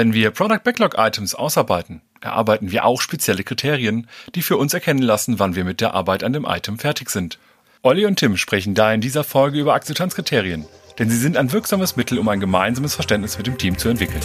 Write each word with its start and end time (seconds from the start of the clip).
Wenn 0.00 0.14
wir 0.14 0.30
Product 0.30 0.60
Backlog 0.64 0.94
Items 0.96 1.34
ausarbeiten, 1.34 2.00
erarbeiten 2.22 2.70
wir 2.70 2.86
auch 2.86 3.02
spezielle 3.02 3.44
Kriterien, 3.44 4.08
die 4.34 4.40
für 4.40 4.56
uns 4.56 4.72
erkennen 4.72 5.02
lassen, 5.02 5.38
wann 5.38 5.56
wir 5.56 5.64
mit 5.64 5.82
der 5.82 5.92
Arbeit 5.92 6.24
an 6.24 6.32
dem 6.32 6.46
Item 6.48 6.78
fertig 6.78 7.10
sind. 7.10 7.38
Olli 7.82 8.06
und 8.06 8.18
Tim 8.18 8.38
sprechen 8.38 8.74
da 8.74 8.94
in 8.94 9.02
dieser 9.02 9.24
Folge 9.24 9.60
über 9.60 9.74
Akzeptanzkriterien, 9.74 10.64
denn 10.98 11.10
sie 11.10 11.18
sind 11.18 11.36
ein 11.36 11.52
wirksames 11.52 11.96
Mittel, 11.96 12.18
um 12.18 12.30
ein 12.30 12.40
gemeinsames 12.40 12.94
Verständnis 12.94 13.36
mit 13.36 13.46
dem 13.46 13.58
Team 13.58 13.76
zu 13.76 13.90
entwickeln. 13.90 14.22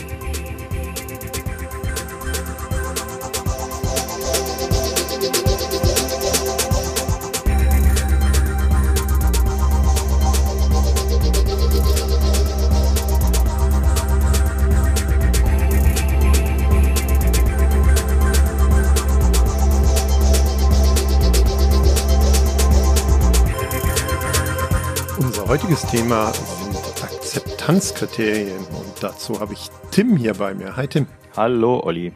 Heutiges 25.66 25.88
Thema 25.88 26.32
sind 26.32 27.04
Akzeptanzkriterien 27.04 28.60
und 28.68 29.02
dazu 29.02 29.40
habe 29.40 29.54
ich 29.54 29.70
Tim 29.90 30.16
hier 30.16 30.36
bei 30.36 30.54
mir. 30.54 30.76
Hi 30.76 30.88
Tim. 30.88 31.08
Hallo 31.36 31.82
Olli. 31.84 32.14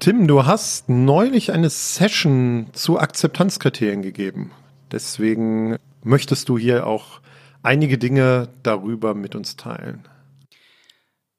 Tim, 0.00 0.28
du 0.28 0.44
hast 0.44 0.90
neulich 0.90 1.50
eine 1.50 1.70
Session 1.70 2.66
zu 2.74 2.98
Akzeptanzkriterien 2.98 4.02
gegeben. 4.02 4.50
Deswegen 4.92 5.76
möchtest 6.02 6.50
du 6.50 6.58
hier 6.58 6.86
auch 6.86 7.22
einige 7.62 7.96
Dinge 7.96 8.50
darüber 8.62 9.14
mit 9.14 9.34
uns 9.34 9.56
teilen. 9.56 10.06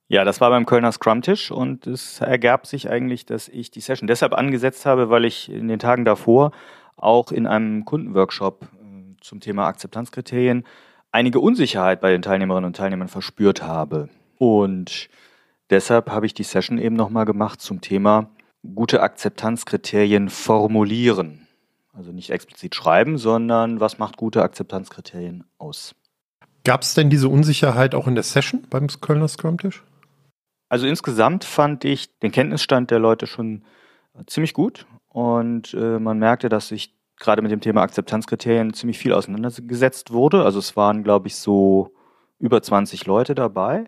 Ja, 0.08 0.24
das 0.24 0.42
war 0.42 0.50
beim 0.50 0.66
Kölner 0.66 0.92
Scrum-Tisch 0.92 1.52
und 1.52 1.86
es 1.86 2.22
ergab 2.22 2.66
sich 2.66 2.90
eigentlich, 2.90 3.28
dass 3.28 3.50
ich 3.50 3.70
die 3.70 3.82
Session 3.82 4.08
deshalb 4.08 4.34
angesetzt 4.34 4.88
habe, 4.88 5.12
weil 5.12 5.26
ich 5.26 5.52
in 5.52 5.68
den 5.68 5.78
Tagen 5.78 6.06
davor 6.06 6.54
auch 6.98 7.32
in 7.32 7.46
einem 7.46 7.86
Kundenworkshop 7.86 8.64
äh, 8.64 9.22
zum 9.22 9.42
Thema 9.42 9.68
Akzeptanzkriterien 9.68 10.66
einige 11.12 11.40
Unsicherheit 11.40 12.02
bei 12.02 12.12
den 12.12 12.22
Teilnehmerinnen 12.22 12.68
und 12.68 12.76
Teilnehmern 12.76 13.08
verspürt 13.08 13.64
habe. 13.64 14.10
Und 14.38 15.10
deshalb 15.70 16.10
habe 16.10 16.26
ich 16.26 16.34
die 16.34 16.44
Session 16.44 16.78
eben 16.78 16.96
nochmal 16.96 17.26
gemacht 17.26 17.62
zum 17.62 17.82
Thema 17.82 18.30
gute 18.76 19.02
Akzeptanzkriterien 19.02 20.30
formulieren. 20.30 21.48
Also 21.94 22.12
nicht 22.12 22.30
explizit 22.30 22.76
schreiben, 22.76 23.18
sondern 23.18 23.80
was 23.80 23.98
macht 23.98 24.18
gute 24.18 24.44
Akzeptanzkriterien 24.44 25.44
aus? 25.58 25.96
Gab 26.64 26.84
es 26.84 26.94
denn 26.94 27.10
diese 27.10 27.30
Unsicherheit 27.30 27.96
auch 27.96 28.08
in 28.08 28.16
der 28.16 28.24
Session 28.24 28.64
beim 28.70 28.88
Kölner 28.88 29.28
Scrum-Tisch? 29.28 29.84
Also 30.68 30.86
insgesamt 30.86 31.46
fand 31.46 31.84
ich 31.84 32.18
den 32.20 32.32
Kenntnisstand 32.32 32.92
der 32.92 33.00
Leute 33.00 33.28
schon 33.28 33.64
ziemlich 34.28 34.54
gut 34.54 34.86
und 35.08 35.74
äh, 35.74 36.00
man 36.00 36.20
merkte, 36.20 36.50
dass 36.50 36.68
sich 36.68 36.94
gerade 37.20 37.42
mit 37.42 37.52
dem 37.52 37.62
Thema 37.62 37.82
Akzeptanzkriterien 37.82 38.74
ziemlich 38.74 38.98
viel 38.98 39.14
auseinandergesetzt 39.14 40.12
wurde. 40.12 40.44
Also 40.44 40.60
es 40.60 40.76
waren, 40.76 41.04
glaube 41.04 41.28
ich, 41.28 41.36
so 41.36 41.94
über 42.40 42.62
20 42.62 43.06
Leute 43.06 43.36
dabei. 43.36 43.86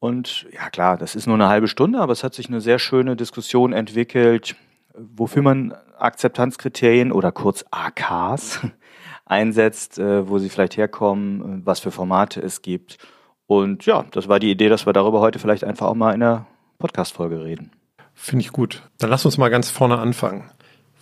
Und 0.00 0.46
ja 0.52 0.68
klar, 0.68 0.98
das 0.98 1.14
ist 1.14 1.26
nur 1.26 1.36
eine 1.36 1.48
halbe 1.48 1.68
Stunde, 1.68 2.00
aber 2.00 2.12
es 2.12 2.24
hat 2.24 2.34
sich 2.34 2.48
eine 2.48 2.60
sehr 2.60 2.78
schöne 2.78 3.16
Diskussion 3.16 3.72
entwickelt, 3.72 4.56
wofür 4.94 5.42
man 5.42 5.74
Akzeptanzkriterien 5.96 7.12
oder 7.12 7.32
kurz 7.32 7.64
AKs 7.70 8.60
einsetzt, 9.24 9.98
äh, 9.98 10.28
wo 10.28 10.38
sie 10.38 10.50
vielleicht 10.50 10.76
herkommen, 10.76 11.62
was 11.64 11.80
für 11.80 11.90
Formate 11.90 12.40
es 12.42 12.60
gibt. 12.60 12.98
Und 13.46 13.86
ja, 13.86 14.04
das 14.10 14.28
war 14.28 14.40
die 14.40 14.50
Idee, 14.50 14.68
dass 14.68 14.86
wir 14.86 14.92
darüber 14.92 15.20
heute 15.20 15.38
vielleicht 15.38 15.64
einfach 15.64 15.86
auch 15.86 15.94
mal 15.94 16.12
in 16.12 16.20
der 16.20 16.46
Podcast-Folge 16.78 17.44
reden. 17.44 17.70
Finde 18.14 18.42
ich 18.42 18.52
gut. 18.52 18.82
Dann 18.98 19.10
lass 19.10 19.24
uns 19.24 19.38
mal 19.38 19.48
ganz 19.48 19.70
vorne 19.70 19.98
anfangen. 19.98 20.50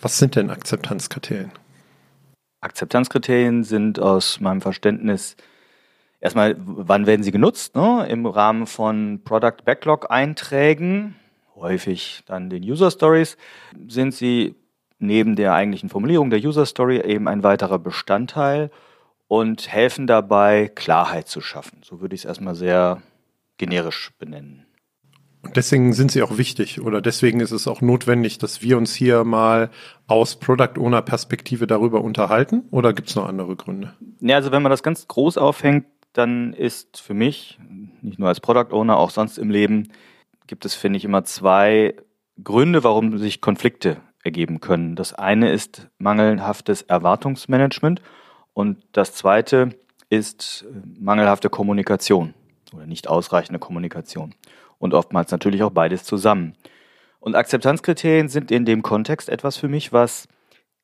Was 0.03 0.17
sind 0.17 0.35
denn 0.35 0.49
Akzeptanzkriterien? 0.49 1.53
Akzeptanzkriterien 2.59 3.63
sind 3.63 4.01
aus 4.01 4.41
meinem 4.41 4.59
Verständnis 4.59 5.37
erstmal, 6.19 6.57
wann 6.57 7.05
werden 7.05 7.23
sie 7.23 7.31
genutzt? 7.31 7.73
Ne? 7.77 8.05
Im 8.09 8.25
Rahmen 8.25 8.67
von 8.67 9.21
Product 9.23 9.63
Backlog 9.63 10.11
Einträgen, 10.11 11.15
häufig 11.55 12.21
dann 12.25 12.49
den 12.49 12.63
User 12.63 12.91
Stories, 12.91 13.37
sind 13.87 14.13
sie 14.13 14.55
neben 14.99 15.37
der 15.37 15.53
eigentlichen 15.53 15.87
Formulierung 15.87 16.29
der 16.29 16.39
User 16.39 16.65
Story 16.65 16.99
eben 16.99 17.29
ein 17.29 17.43
weiterer 17.43 17.79
Bestandteil 17.79 18.71
und 19.29 19.71
helfen 19.71 20.05
dabei, 20.05 20.69
Klarheit 20.75 21.29
zu 21.29 21.39
schaffen. 21.39 21.79
So 21.81 22.01
würde 22.01 22.13
ich 22.13 22.23
es 22.23 22.25
erstmal 22.25 22.55
sehr 22.55 23.01
generisch 23.57 24.11
benennen. 24.19 24.65
Und 25.43 25.57
deswegen 25.57 25.91
sind 25.91 26.09
sie 26.11 26.23
auch 26.23 26.37
wichtig 26.37 26.81
oder 26.81 27.01
deswegen 27.01 27.41
ist 27.41 27.51
es 27.51 27.67
auch 27.67 27.81
notwendig, 27.81 28.37
dass 28.37 28.61
wir 28.61 28.77
uns 28.77 28.95
hier 28.95 29.25
mal 29.25 29.69
aus 30.07 30.37
Product 30.37 30.79
Owner 30.79 31.01
Perspektive 31.01 31.67
darüber 31.67 32.01
unterhalten 32.01 32.63
oder 32.71 32.93
gibt 32.93 33.09
es 33.09 33.15
noch 33.15 33.27
andere 33.27 33.57
Gründe? 33.57 33.93
Ja, 34.21 34.37
also 34.37 34.51
wenn 34.53 34.61
man 34.61 34.69
das 34.69 34.83
ganz 34.83 35.05
groß 35.07 35.37
aufhängt, 35.37 35.85
dann 36.13 36.53
ist 36.53 37.01
für 37.01 37.13
mich, 37.13 37.59
nicht 38.01 38.19
nur 38.19 38.29
als 38.29 38.39
Product 38.39 38.71
Owner, 38.71 38.97
auch 38.97 39.09
sonst 39.09 39.37
im 39.37 39.49
Leben, 39.49 39.89
gibt 40.47 40.63
es, 40.63 40.75
finde 40.75 40.97
ich, 40.97 41.05
immer 41.05 41.25
zwei 41.25 41.95
Gründe, 42.41 42.83
warum 42.85 43.17
sich 43.17 43.41
Konflikte 43.41 43.97
ergeben 44.23 44.61
können. 44.61 44.95
Das 44.95 45.13
eine 45.13 45.51
ist 45.51 45.89
mangelhaftes 45.97 46.83
Erwartungsmanagement 46.83 48.01
und 48.53 48.77
das 48.93 49.13
zweite 49.13 49.75
ist 50.09 50.65
mangelhafte 50.99 51.49
Kommunikation 51.49 52.33
oder 52.73 52.85
nicht 52.85 53.09
ausreichende 53.09 53.59
Kommunikation 53.59 54.35
und 54.83 54.93
oftmals 54.93 55.31
natürlich 55.31 55.63
auch 55.63 55.71
beides 55.71 56.03
zusammen. 56.03 56.57
Und 57.21 57.35
Akzeptanzkriterien 57.35 58.27
sind 58.27 58.51
in 58.51 58.65
dem 58.65 58.83
Kontext 58.83 59.29
etwas 59.29 59.55
für 59.55 59.69
mich, 59.69 59.93
was 59.93 60.27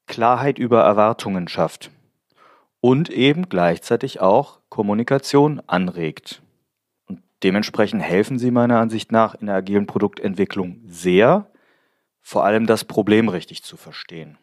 Klarheit 0.07 0.57
über 0.57 0.83
Erwartungen 0.83 1.49
schafft 1.49 1.91
und 2.79 3.09
eben 3.09 3.49
gleichzeitig 3.49 4.21
auch 4.21 4.59
Kommunikation 4.69 5.61
anregt. 5.67 6.41
Und 7.07 7.21
dementsprechend 7.43 8.01
helfen 8.01 8.39
sie 8.39 8.51
meiner 8.51 8.79
Ansicht 8.79 9.11
nach 9.11 9.35
in 9.35 9.47
der 9.47 9.57
agilen 9.57 9.85
Produktentwicklung 9.85 10.79
sehr, 10.87 11.51
vor 12.21 12.45
allem 12.45 12.67
das 12.67 12.85
Problem 12.85 13.27
richtig 13.27 13.63
zu 13.63 13.75
verstehen. 13.75 14.37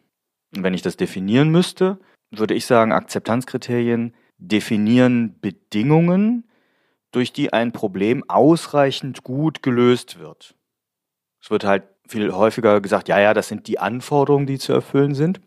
Und 0.55 0.61
wenn 0.61 0.75
ich 0.75 0.83
das 0.83 0.97
definieren 0.97 1.49
müsste, 1.49 1.97
würde 2.29 2.53
ich 2.53 2.67
sagen, 2.67 2.91
Akzeptanzkriterien 2.91 4.13
definieren 4.37 5.39
Bedingungen, 5.39 6.43
durch 7.11 7.33
die 7.33 7.53
ein 7.53 7.71
Problem 7.71 8.23
ausreichend 8.29 9.23
gut 9.23 9.63
gelöst 9.63 10.19
wird. 10.19 10.55
Es 11.41 11.49
wird 11.49 11.63
halt 11.63 11.83
viel 12.07 12.33
häufiger 12.33 12.81
gesagt, 12.81 13.07
ja, 13.07 13.19
ja, 13.19 13.33
das 13.33 13.47
sind 13.47 13.67
die 13.67 13.79
Anforderungen, 13.79 14.47
die 14.47 14.59
zu 14.59 14.73
erfüllen 14.73 15.15
sind. 15.15 15.41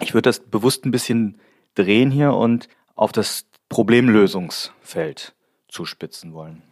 Ich 0.00 0.14
würde 0.14 0.28
das 0.28 0.40
bewusst 0.40 0.84
ein 0.84 0.90
bisschen 0.90 1.38
drehen 1.74 2.10
hier 2.10 2.34
und 2.34 2.68
auf 2.94 3.12
das 3.12 3.46
Problemlösungsfeld 3.68 5.34
zuspitzen 5.68 6.32
wollen. 6.32 6.62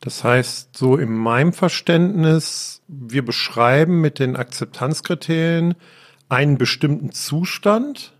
Das 0.00 0.22
heißt, 0.22 0.76
so 0.76 0.96
in 0.96 1.12
meinem 1.12 1.52
Verständnis, 1.52 2.82
wir 2.86 3.24
beschreiben 3.24 4.00
mit 4.00 4.18
den 4.18 4.36
Akzeptanzkriterien 4.36 5.74
einen 6.28 6.58
bestimmten 6.58 7.12
Zustand, 7.12 8.13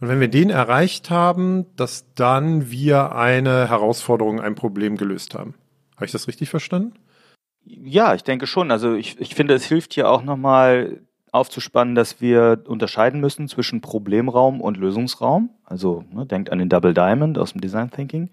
und 0.00 0.08
wenn 0.08 0.20
wir 0.20 0.28
den 0.28 0.50
erreicht 0.50 1.10
haben, 1.10 1.66
dass 1.76 2.12
dann 2.14 2.70
wir 2.70 3.14
eine 3.14 3.68
Herausforderung, 3.68 4.40
ein 4.40 4.54
Problem 4.54 4.96
gelöst 4.96 5.34
haben. 5.34 5.54
Habe 5.96 6.06
ich 6.06 6.12
das 6.12 6.28
richtig 6.28 6.50
verstanden? 6.50 6.94
Ja, 7.64 8.14
ich 8.14 8.24
denke 8.24 8.46
schon. 8.46 8.70
Also 8.70 8.94
ich, 8.94 9.18
ich 9.20 9.34
finde, 9.34 9.54
es 9.54 9.64
hilft 9.64 9.94
hier 9.94 10.10
auch 10.10 10.22
nochmal 10.22 11.00
aufzuspannen, 11.32 11.94
dass 11.94 12.20
wir 12.20 12.62
unterscheiden 12.66 13.20
müssen 13.20 13.48
zwischen 13.48 13.80
Problemraum 13.80 14.60
und 14.60 14.76
Lösungsraum. 14.76 15.50
Also 15.64 16.04
ne, 16.12 16.26
denkt 16.26 16.50
an 16.50 16.58
den 16.58 16.68
Double 16.68 16.94
Diamond 16.94 17.38
aus 17.38 17.52
dem 17.52 17.60
Design 17.60 17.90
Thinking. 17.90 18.30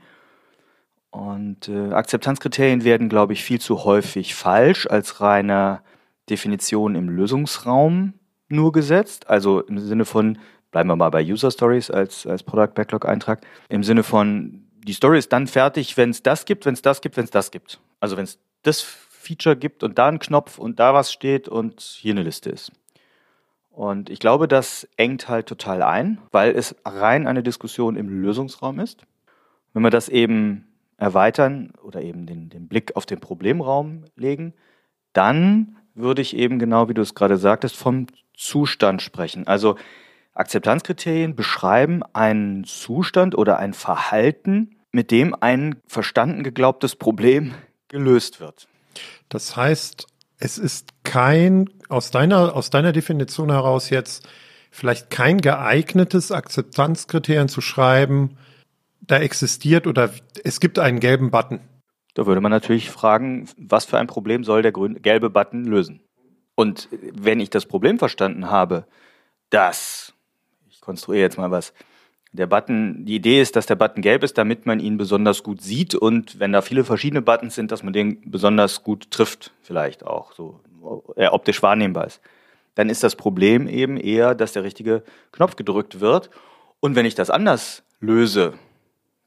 Und 1.09 1.67
äh, 1.67 1.91
Akzeptanzkriterien 1.93 2.83
werden, 2.83 3.09
glaube 3.09 3.33
ich, 3.33 3.43
viel 3.43 3.59
zu 3.59 3.83
häufig 3.83 4.35
falsch 4.35 4.87
als 4.87 5.19
reine 5.19 5.81
Definition 6.29 6.95
im 6.95 7.09
Lösungsraum 7.09 8.13
nur 8.49 8.71
gesetzt. 8.71 9.29
Also 9.29 9.61
im 9.61 9.79
Sinne 9.79 10.05
von, 10.05 10.37
bleiben 10.71 10.89
wir 10.89 10.95
mal 10.95 11.09
bei 11.09 11.23
User 11.23 11.51
Stories 11.51 11.91
als, 11.91 12.25
als 12.25 12.43
Product 12.43 12.73
Backlog 12.73 13.05
Eintrag, 13.05 13.45
im 13.69 13.83
Sinne 13.83 14.03
von, 14.03 14.65
die 14.83 14.93
Story 14.93 15.19
ist 15.19 15.31
dann 15.31 15.47
fertig, 15.47 15.97
wenn 15.97 16.09
es 16.09 16.23
das 16.23 16.45
gibt, 16.45 16.65
wenn 16.65 16.73
es 16.73 16.81
das 16.81 17.01
gibt, 17.01 17.17
wenn 17.17 17.25
es 17.25 17.31
das 17.31 17.51
gibt. 17.51 17.79
Also 17.99 18.17
wenn 18.17 18.23
es 18.23 18.39
das 18.63 18.81
Feature 18.81 19.55
gibt 19.55 19.83
und 19.83 19.97
da 19.97 20.07
ein 20.07 20.19
Knopf 20.19 20.57
und 20.57 20.79
da 20.79 20.93
was 20.93 21.11
steht 21.11 21.47
und 21.47 21.81
hier 21.81 22.13
eine 22.13 22.23
Liste 22.23 22.49
ist. 22.49 22.71
Und 23.69 24.09
ich 24.09 24.19
glaube, 24.19 24.47
das 24.47 24.87
engt 24.97 25.29
halt 25.29 25.45
total 25.47 25.81
ein, 25.81 26.19
weil 26.31 26.55
es 26.55 26.75
rein 26.83 27.27
eine 27.27 27.43
Diskussion 27.43 27.95
im 27.95 28.09
Lösungsraum 28.09 28.79
ist. 28.79 29.05
Wenn 29.73 29.83
wir 29.83 29.89
das 29.89 30.09
eben 30.09 30.67
erweitern 30.97 31.73
oder 31.81 32.01
eben 32.01 32.25
den, 32.25 32.49
den 32.49 32.67
Blick 32.67 32.95
auf 32.95 33.05
den 33.05 33.19
Problemraum 33.19 34.05
legen, 34.15 34.53
dann 35.13 35.77
würde 35.93 36.21
ich 36.21 36.35
eben 36.35 36.59
genau, 36.59 36.89
wie 36.89 36.93
du 36.93 37.01
es 37.01 37.15
gerade 37.15 37.37
sagtest, 37.37 37.75
vom 37.75 38.07
Zustand 38.35 39.01
sprechen. 39.01 39.47
Also 39.47 39.77
Akzeptanzkriterien 40.33 41.35
beschreiben 41.35 42.03
einen 42.13 42.63
Zustand 42.63 43.37
oder 43.37 43.57
ein 43.59 43.73
Verhalten, 43.73 44.77
mit 44.91 45.11
dem 45.11 45.35
ein 45.39 45.81
verstanden 45.87 46.43
geglaubtes 46.43 46.95
Problem 46.95 47.53
gelöst 47.87 48.39
wird. 48.39 48.67
Das 49.29 49.55
heißt, 49.55 50.07
es 50.37 50.57
ist 50.57 50.89
kein, 51.03 51.69
aus 51.89 52.11
deiner, 52.11 52.55
aus 52.55 52.69
deiner 52.69 52.91
Definition 52.91 53.51
heraus 53.51 53.89
jetzt, 53.89 54.27
vielleicht 54.71 55.09
kein 55.09 55.39
geeignetes 55.39 56.31
Akzeptanzkriterium 56.31 57.49
zu 57.49 57.61
schreiben, 57.61 58.37
da 59.01 59.19
existiert 59.19 59.87
oder 59.87 60.11
es 60.43 60.59
gibt 60.59 60.79
einen 60.79 60.99
gelben 60.99 61.31
Button. 61.31 61.59
Da 62.13 62.25
würde 62.25 62.41
man 62.41 62.51
natürlich 62.51 62.89
fragen, 62.89 63.47
was 63.57 63.85
für 63.85 63.97
ein 63.97 64.07
Problem 64.07 64.43
soll 64.43 64.61
der 64.61 64.71
grün, 64.71 65.01
gelbe 65.01 65.29
Button 65.29 65.65
lösen? 65.65 66.01
Und 66.55 66.89
wenn 66.91 67.39
ich 67.39 67.49
das 67.49 67.65
Problem 67.65 67.99
verstanden 67.99 68.49
habe, 68.49 68.85
dass, 69.49 70.13
ich 70.81 70.85
konstruiere 70.85 71.21
jetzt 71.21 71.37
mal 71.37 71.51
was, 71.51 71.73
der 72.33 72.47
Button, 72.47 73.05
die 73.05 73.15
Idee 73.15 73.39
ist, 73.39 73.55
dass 73.55 73.67
der 73.67 73.75
Button 73.75 74.01
gelb 74.01 74.23
ist, 74.23 74.37
damit 74.37 74.65
man 74.65 74.79
ihn 74.79 74.97
besonders 74.97 75.43
gut 75.43 75.61
sieht 75.61 75.93
und 75.93 76.39
wenn 76.39 76.51
da 76.51 76.61
viele 76.61 76.83
verschiedene 76.83 77.21
Buttons 77.21 77.53
sind, 77.53 77.71
dass 77.71 77.83
man 77.83 77.93
den 77.93 78.19
besonders 78.31 78.83
gut 78.83 79.11
trifft, 79.11 79.51
vielleicht 79.61 80.05
auch, 80.05 80.31
so 80.31 80.59
äh, 81.15 81.27
optisch 81.27 81.61
wahrnehmbar 81.61 82.07
ist. 82.07 82.19
Dann 82.73 82.89
ist 82.89 83.03
das 83.03 83.15
Problem 83.15 83.67
eben 83.67 83.97
eher, 83.97 84.33
dass 84.33 84.53
der 84.53 84.63
richtige 84.63 85.03
Knopf 85.31 85.55
gedrückt 85.55 85.99
wird. 85.99 86.29
Und 86.79 86.95
wenn 86.95 87.05
ich 87.05 87.15
das 87.15 87.29
anders 87.29 87.83
löse, 87.99 88.53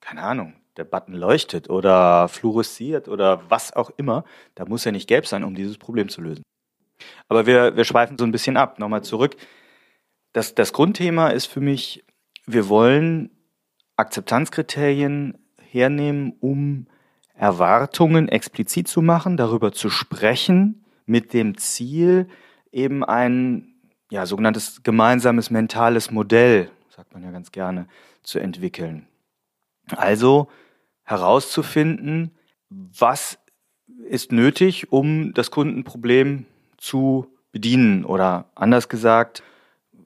keine 0.01 0.23
Ahnung, 0.23 0.55
der 0.77 0.85
Button 0.85 1.15
leuchtet 1.15 1.71
oder 1.71 2.27
fluoresziert 2.29 3.07
oder 3.07 3.43
was 3.49 3.77
auch 3.77 3.91
immer, 3.97 4.25
da 4.55 4.65
muss 4.65 4.87
er 4.87 4.93
nicht 4.93 5.09
gelb 5.09 5.27
sein, 5.27 5.45
um 5.45 5.55
dieses 5.55 5.79
Problem 5.79 6.09
zu 6.09 6.21
lösen. 6.21 6.43
Aber 7.29 7.47
wir, 7.47 7.77
wir 7.77 7.85
schweifen 7.85 8.19
so 8.19 8.25
ein 8.25 8.33
bisschen 8.33 8.57
ab. 8.57 8.79
Nochmal 8.79 9.05
zurück. 9.05 9.37
Das, 10.35 10.55
das 10.55 10.75
Grundthema 10.75 11.29
ist 11.29 11.47
für 11.47 11.61
mich 11.61 12.05
wir 12.47 12.69
wollen 12.69 13.31
Akzeptanzkriterien 13.97 15.39
hernehmen, 15.61 16.35
um 16.41 16.87
Erwartungen 17.35 18.29
explizit 18.29 18.89
zu 18.89 19.03
machen, 19.03 19.37
darüber 19.37 19.73
zu 19.73 19.91
sprechen, 19.91 20.85
mit 21.07 21.33
dem 21.33 21.59
Ziel, 21.59 22.29
eben 22.73 23.05
ein 23.05 23.75
ja, 24.11 24.27
sogenanntes 24.27 24.83
gemeinsames 24.83 25.51
mentales 25.51 26.11
Modell, 26.11 26.71
sagt 26.89 27.13
man 27.13 27.23
ja 27.23 27.31
ganz 27.31 27.51
gerne, 27.53 27.87
zu 28.23 28.39
entwickeln. 28.39 29.07
Also 29.97 30.49
herauszufinden, 31.03 32.31
was 32.71 33.39
ist 34.09 34.33
nötig, 34.33 34.93
um 34.93 35.35
das 35.35 35.51
Kundenproblem 35.51 36.47
zu 36.77 37.27
bedienen 37.53 38.05
oder 38.05 38.51
anders 38.55 38.89
gesagt, 38.89 39.43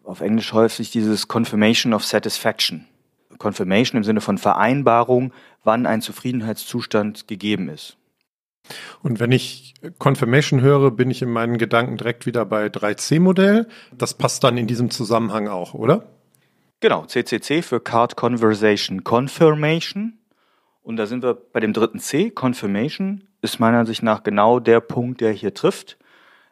auf 0.09 0.21
Englisch 0.23 0.53
häufig 0.53 0.91
dieses 0.91 1.29
Confirmation 1.29 1.93
of 1.93 2.05
Satisfaction. 2.05 2.87
Confirmation 3.37 3.99
im 3.99 4.05
Sinne 4.05 4.21
von 4.21 4.39
Vereinbarung, 4.39 5.33
wann 5.65 5.87
ein 5.87 6.01
Zufriedenheitszustand 6.01 7.29
gegeben 7.29 7.69
ist. 7.69 7.99
Und 9.03 9.21
wenn 9.21 9.33
ich 9.33 9.75
Confirmation 9.99 10.61
höre, 10.61 10.91
bin 10.91 11.11
ich 11.11 11.23
in 11.23 11.31
meinen 11.31 11.59
Gedanken 11.59 11.97
direkt 11.97 12.27
wieder 12.27 12.45
bei 12.45 12.67
3C-Modell. 12.67 13.69
Das 13.97 14.15
passt 14.15 14.45
dann 14.45 14.59
in 14.59 14.67
diesem 14.67 14.91
Zusammenhang 14.91 15.47
auch, 15.49 15.75
oder? 15.75 16.07
Genau, 16.81 17.05
CCC 17.05 17.63
für 17.63 17.81
Card 17.81 18.17
Conversation 18.17 19.05
Confirmation. 19.05 20.19
Und 20.83 20.97
da 20.97 21.07
sind 21.07 21.23
wir 21.23 21.35
bei 21.35 21.61
dem 21.61 21.73
dritten 21.73 21.99
C. 21.99 22.31
Confirmation 22.31 23.25
ist 23.43 23.61
meiner 23.61 23.79
Ansicht 23.79 24.03
nach 24.03 24.23
genau 24.23 24.59
der 24.59 24.81
Punkt, 24.81 25.21
der 25.21 25.33
hier 25.33 25.55
trifft. 25.55 25.99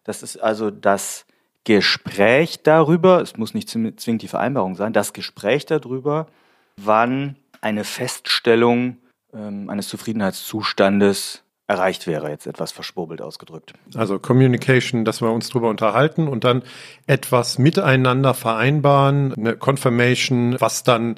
Das 0.04 0.22
ist 0.22 0.36
also 0.36 0.70
das 0.70 1.26
Gespräch 1.66 2.62
darüber, 2.62 3.20
es 3.20 3.36
muss 3.36 3.52
nicht 3.52 3.68
zwingend 3.68 4.22
die 4.22 4.28
Vereinbarung 4.28 4.76
sein, 4.76 4.92
das 4.92 5.12
Gespräch 5.12 5.66
darüber, 5.66 6.28
wann 6.76 7.34
eine 7.60 7.82
Feststellung 7.82 8.98
ähm, 9.34 9.68
eines 9.68 9.88
Zufriedenheitszustandes 9.88 11.42
erreicht 11.66 12.06
wäre, 12.06 12.30
jetzt 12.30 12.46
etwas 12.46 12.70
verschwurbelt 12.70 13.20
ausgedrückt. 13.20 13.74
Also 13.96 14.20
Communication, 14.20 15.04
dass 15.04 15.20
wir 15.20 15.32
uns 15.32 15.48
darüber 15.48 15.68
unterhalten 15.68 16.28
und 16.28 16.44
dann 16.44 16.62
etwas 17.08 17.58
miteinander 17.58 18.32
vereinbaren, 18.34 19.34
eine 19.34 19.56
Confirmation, 19.56 20.54
was 20.60 20.84
dann 20.84 21.16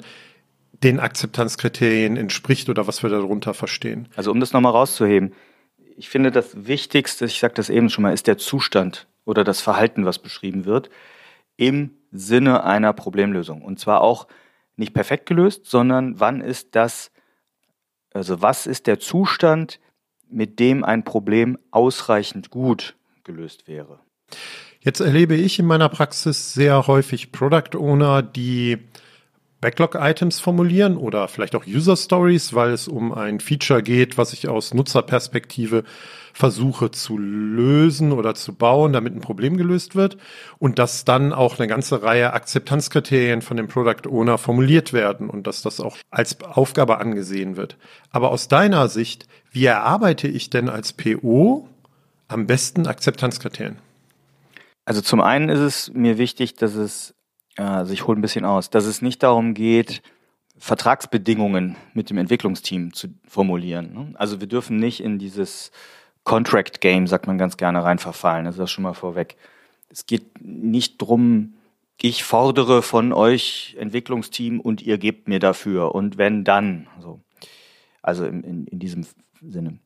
den 0.81 0.99
Akzeptanzkriterien 0.99 2.17
entspricht 2.17 2.69
oder 2.69 2.87
was 2.87 3.03
wir 3.03 3.11
darunter 3.11 3.53
verstehen. 3.53 4.07
Also 4.15 4.31
um 4.31 4.39
das 4.39 4.51
nochmal 4.51 4.71
rauszuheben, 4.71 5.33
ich 5.95 6.09
finde 6.09 6.31
das 6.31 6.65
Wichtigste, 6.65 7.25
ich 7.25 7.39
sagte 7.39 7.59
das 7.59 7.69
eben 7.69 7.91
schon 7.91 8.01
mal, 8.01 8.13
ist 8.13 8.25
der 8.25 8.39
Zustand 8.39 9.05
oder 9.29 9.43
das 9.43 9.61
Verhalten, 9.61 10.05
was 10.05 10.17
beschrieben 10.17 10.65
wird, 10.65 10.89
im 11.55 11.91
Sinne 12.11 12.63
einer 12.63 12.93
Problemlösung. 12.93 13.61
Und 13.61 13.79
zwar 13.79 14.01
auch 14.01 14.27
nicht 14.75 14.95
perfekt 14.95 15.27
gelöst, 15.27 15.67
sondern 15.67 16.19
wann 16.19 16.41
ist 16.41 16.69
das, 16.75 17.11
also 18.11 18.41
was 18.41 18.65
ist 18.65 18.87
der 18.87 18.99
Zustand, 18.99 19.79
mit 20.27 20.59
dem 20.59 20.83
ein 20.83 21.03
Problem 21.03 21.59
ausreichend 21.69 22.49
gut 22.49 22.95
gelöst 23.23 23.67
wäre. 23.67 23.99
Jetzt 24.79 24.99
erlebe 24.99 25.35
ich 25.35 25.59
in 25.59 25.67
meiner 25.67 25.89
Praxis 25.89 26.53
sehr 26.53 26.87
häufig 26.87 27.31
Product 27.31 27.77
Owner, 27.77 28.23
die 28.23 28.79
Backlog-Items 29.61 30.39
formulieren 30.39 30.95
oder 30.95 31.27
vielleicht 31.27 31.55
auch 31.55 31.65
User 31.67 31.97
Stories, 31.97 32.53
weil 32.53 32.71
es 32.71 32.87
um 32.87 33.11
ein 33.11 33.39
Feature 33.39 33.83
geht, 33.83 34.17
was 34.17 34.31
ich 34.33 34.47
aus 34.47 34.73
Nutzerperspektive 34.73 35.83
versuche 36.33 36.91
zu 36.91 37.17
lösen 37.17 38.13
oder 38.13 38.35
zu 38.35 38.53
bauen, 38.53 38.93
damit 38.93 39.15
ein 39.15 39.21
Problem 39.21 39.57
gelöst 39.57 39.95
wird 39.95 40.17
und 40.57 40.79
dass 40.79 41.03
dann 41.03 41.33
auch 41.33 41.59
eine 41.59 41.67
ganze 41.67 42.01
Reihe 42.01 42.33
Akzeptanzkriterien 42.33 43.41
von 43.41 43.57
dem 43.57 43.67
Product 43.67 44.07
Owner 44.09 44.37
formuliert 44.37 44.93
werden 44.93 45.29
und 45.29 45.47
dass 45.47 45.61
das 45.61 45.81
auch 45.81 45.97
als 46.09 46.41
Aufgabe 46.41 46.99
angesehen 46.99 47.57
wird. 47.57 47.77
Aber 48.11 48.31
aus 48.31 48.47
deiner 48.47 48.87
Sicht, 48.87 49.27
wie 49.51 49.65
erarbeite 49.65 50.27
ich 50.27 50.49
denn 50.49 50.69
als 50.69 50.93
PO 50.93 51.67
am 52.29 52.47
besten 52.47 52.87
Akzeptanzkriterien? 52.87 53.79
Also 54.85 55.01
zum 55.01 55.21
einen 55.21 55.49
ist 55.49 55.59
es 55.59 55.93
mir 55.93 56.17
wichtig, 56.17 56.55
dass 56.55 56.75
es 56.75 57.13
also 57.65 57.93
ich 57.93 58.07
hole 58.07 58.17
ein 58.17 58.21
bisschen 58.21 58.45
aus, 58.45 58.69
dass 58.69 58.85
es 58.85 59.01
nicht 59.01 59.23
darum 59.23 59.53
geht, 59.53 60.01
Vertragsbedingungen 60.57 61.75
mit 61.93 62.09
dem 62.09 62.17
Entwicklungsteam 62.17 62.93
zu 62.93 63.07
formulieren. 63.27 63.93
Ne? 63.93 64.13
Also 64.15 64.39
wir 64.39 64.47
dürfen 64.47 64.77
nicht 64.77 65.01
in 65.01 65.19
dieses 65.19 65.71
Contract 66.23 66.81
Game, 66.81 67.07
sagt 67.07 67.27
man 67.27 67.37
ganz 67.37 67.57
gerne, 67.57 67.83
rein 67.83 67.99
verfallen. 67.99 68.45
Das 68.45 68.55
ist 68.55 68.59
das 68.59 68.71
schon 68.71 68.83
mal 68.83 68.93
vorweg. 68.93 69.37
Es 69.89 70.05
geht 70.05 70.41
nicht 70.41 70.97
drum, 70.97 71.55
ich 72.01 72.23
fordere 72.23 72.81
von 72.81 73.11
euch 73.13 73.75
Entwicklungsteam 73.79 74.59
und 74.59 74.81
ihr 74.81 74.97
gebt 74.97 75.27
mir 75.27 75.39
dafür. 75.39 75.95
Und 75.95 76.17
wenn 76.17 76.43
dann, 76.43 76.87
so. 77.01 77.21
also 78.01 78.25
in, 78.25 78.43
in, 78.43 78.67
in 78.67 78.79
diesem 78.79 79.05
Sinne. 79.41 79.79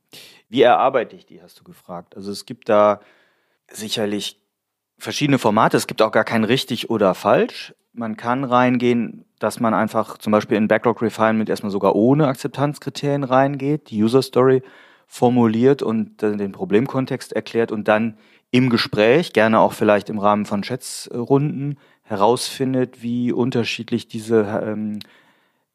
Wie 0.50 0.62
erarbeite 0.62 1.16
ich 1.16 1.26
die, 1.26 1.42
hast 1.42 1.60
du 1.60 1.64
gefragt. 1.64 2.16
Also 2.16 2.32
es 2.32 2.46
gibt 2.46 2.70
da 2.70 3.00
sicherlich 3.72 4.43
verschiedene 4.98 5.40
Formate. 5.40 5.78
Es 5.78 5.88
gibt 5.88 6.02
auch 6.02 6.12
gar 6.12 6.24
kein 6.24 6.44
richtig 6.44 6.90
oder 6.90 7.14
falsch. 7.14 7.74
Man 7.94 8.18
kann 8.18 8.44
reingehen, 8.44 9.26
dass 9.40 9.60
man 9.60 9.74
einfach 9.74 10.18
zum 10.18 10.32
Beispiel 10.32 10.58
in 10.58 10.68
Backlog 10.68 11.02
Refinement 11.02 11.50
erstmal 11.50 11.72
sogar 11.72 11.96
ohne 11.96 12.28
Akzeptanzkriterien 12.28 13.24
reingeht, 13.24 13.90
die 13.90 14.02
User 14.02 14.22
Story 14.22 14.64
formuliert 15.06 15.84
und 15.84 16.22
den 16.22 16.52
Problemkontext 16.52 17.34
erklärt 17.34 17.72
und 17.72 17.88
dann 17.88 18.18
im 18.52 18.70
Gespräch, 18.70 19.34
gerne 19.34 19.60
auch 19.60 19.74
vielleicht 19.74 20.10
im 20.10 20.20
Rahmen 20.20 20.46
von 20.46 20.62
Chatsrunden, 20.62 21.78
herausfindet, 22.04 23.02
wie 23.02 23.32
unterschiedlich 23.32 24.08
diese, 24.08 24.62
ähm, 24.64 25.00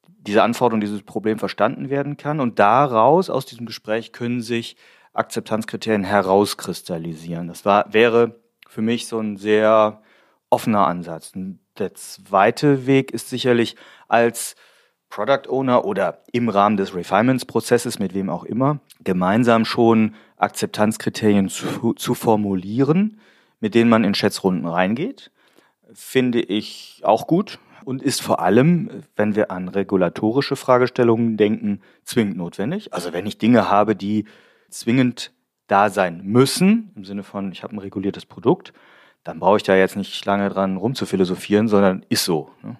diese 0.04 0.42
Anforderung, 0.42 0.80
dieses 0.80 1.02
Problem 1.02 1.38
verstanden 1.38 1.90
werden 1.90 2.16
kann. 2.16 2.38
Und 2.38 2.58
daraus, 2.58 3.30
aus 3.30 3.46
diesem 3.46 3.66
Gespräch, 3.66 4.12
können 4.12 4.42
sich 4.42 4.76
Akzeptanzkriterien 5.12 6.04
herauskristallisieren. 6.04 7.48
Das 7.48 7.64
war, 7.64 7.92
wäre 7.92 8.36
für 8.68 8.82
mich 8.82 9.08
so 9.08 9.18
ein 9.18 9.36
sehr 9.36 10.02
offener 10.50 10.86
Ansatz. 10.86 11.32
Der 11.78 11.94
zweite 11.94 12.86
Weg 12.86 13.10
ist 13.10 13.28
sicherlich 13.28 13.76
als 14.06 14.54
Product 15.08 15.48
Owner 15.48 15.84
oder 15.84 16.22
im 16.32 16.48
Rahmen 16.48 16.76
des 16.76 16.94
Refinements-Prozesses, 16.94 17.98
mit 17.98 18.14
wem 18.14 18.28
auch 18.28 18.44
immer, 18.44 18.80
gemeinsam 19.02 19.64
schon 19.64 20.14
Akzeptanzkriterien 20.36 21.48
zu, 21.48 21.94
zu 21.94 22.14
formulieren, 22.14 23.20
mit 23.58 23.74
denen 23.74 23.90
man 23.90 24.04
in 24.04 24.14
Schätzrunden 24.14 24.66
reingeht. 24.66 25.30
Finde 25.94 26.40
ich 26.40 27.00
auch 27.04 27.26
gut 27.26 27.58
und 27.86 28.02
ist 28.02 28.20
vor 28.20 28.40
allem, 28.40 29.02
wenn 29.16 29.34
wir 29.34 29.50
an 29.50 29.68
regulatorische 29.68 30.56
Fragestellungen 30.56 31.38
denken, 31.38 31.80
zwingend 32.04 32.36
notwendig. 32.36 32.92
Also 32.92 33.14
wenn 33.14 33.26
ich 33.26 33.38
Dinge 33.38 33.70
habe, 33.70 33.96
die 33.96 34.26
zwingend 34.68 35.32
da 35.68 35.90
sein 35.90 36.22
müssen, 36.24 36.90
im 36.96 37.04
Sinne 37.04 37.22
von, 37.22 37.52
ich 37.52 37.62
habe 37.62 37.74
ein 37.76 37.78
reguliertes 37.78 38.26
Produkt, 38.26 38.72
dann 39.22 39.38
brauche 39.38 39.58
ich 39.58 39.62
da 39.62 39.76
jetzt 39.76 39.96
nicht 39.96 40.24
lange 40.24 40.48
dran 40.48 40.76
rumzuphilosophieren, 40.76 41.68
sondern 41.68 42.04
ist 42.08 42.24
so. 42.24 42.50
Ne? 42.62 42.76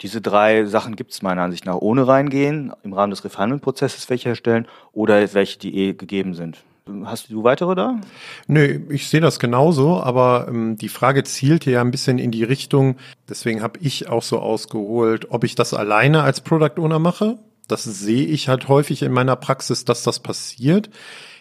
Diese 0.00 0.20
drei 0.20 0.64
Sachen 0.66 0.94
gibt 0.94 1.10
es 1.10 1.22
meiner 1.22 1.42
Ansicht 1.42 1.66
nach 1.66 1.76
ohne 1.76 2.06
reingehen, 2.06 2.72
im 2.84 2.92
Rahmen 2.92 3.10
des 3.10 3.24
Refinement-Prozesses 3.24 4.08
welche 4.08 4.28
herstellen 4.28 4.68
oder 4.92 5.34
welche, 5.34 5.58
die 5.58 5.74
eh 5.76 5.92
gegeben 5.94 6.34
sind. 6.34 6.58
Hast 7.04 7.30
du 7.30 7.44
weitere 7.44 7.74
da? 7.74 8.00
Nö, 8.46 8.80
ich 8.90 9.08
sehe 9.08 9.20
das 9.20 9.38
genauso, 9.38 10.00
aber 10.00 10.46
ähm, 10.48 10.76
die 10.76 10.88
Frage 10.88 11.24
zielte 11.24 11.70
ja 11.70 11.80
ein 11.80 11.90
bisschen 11.90 12.18
in 12.18 12.30
die 12.30 12.44
Richtung, 12.44 12.96
deswegen 13.28 13.60
habe 13.62 13.78
ich 13.82 14.08
auch 14.08 14.22
so 14.22 14.38
ausgeholt, 14.38 15.30
ob 15.30 15.44
ich 15.44 15.54
das 15.54 15.74
alleine 15.74 16.22
als 16.22 16.40
Product 16.40 16.78
Owner 16.80 16.98
mache. 16.98 17.38
Das 17.66 17.84
sehe 17.84 18.24
ich 18.24 18.48
halt 18.48 18.68
häufig 18.68 19.02
in 19.02 19.12
meiner 19.12 19.36
Praxis, 19.36 19.84
dass 19.84 20.02
das 20.02 20.20
passiert. 20.20 20.88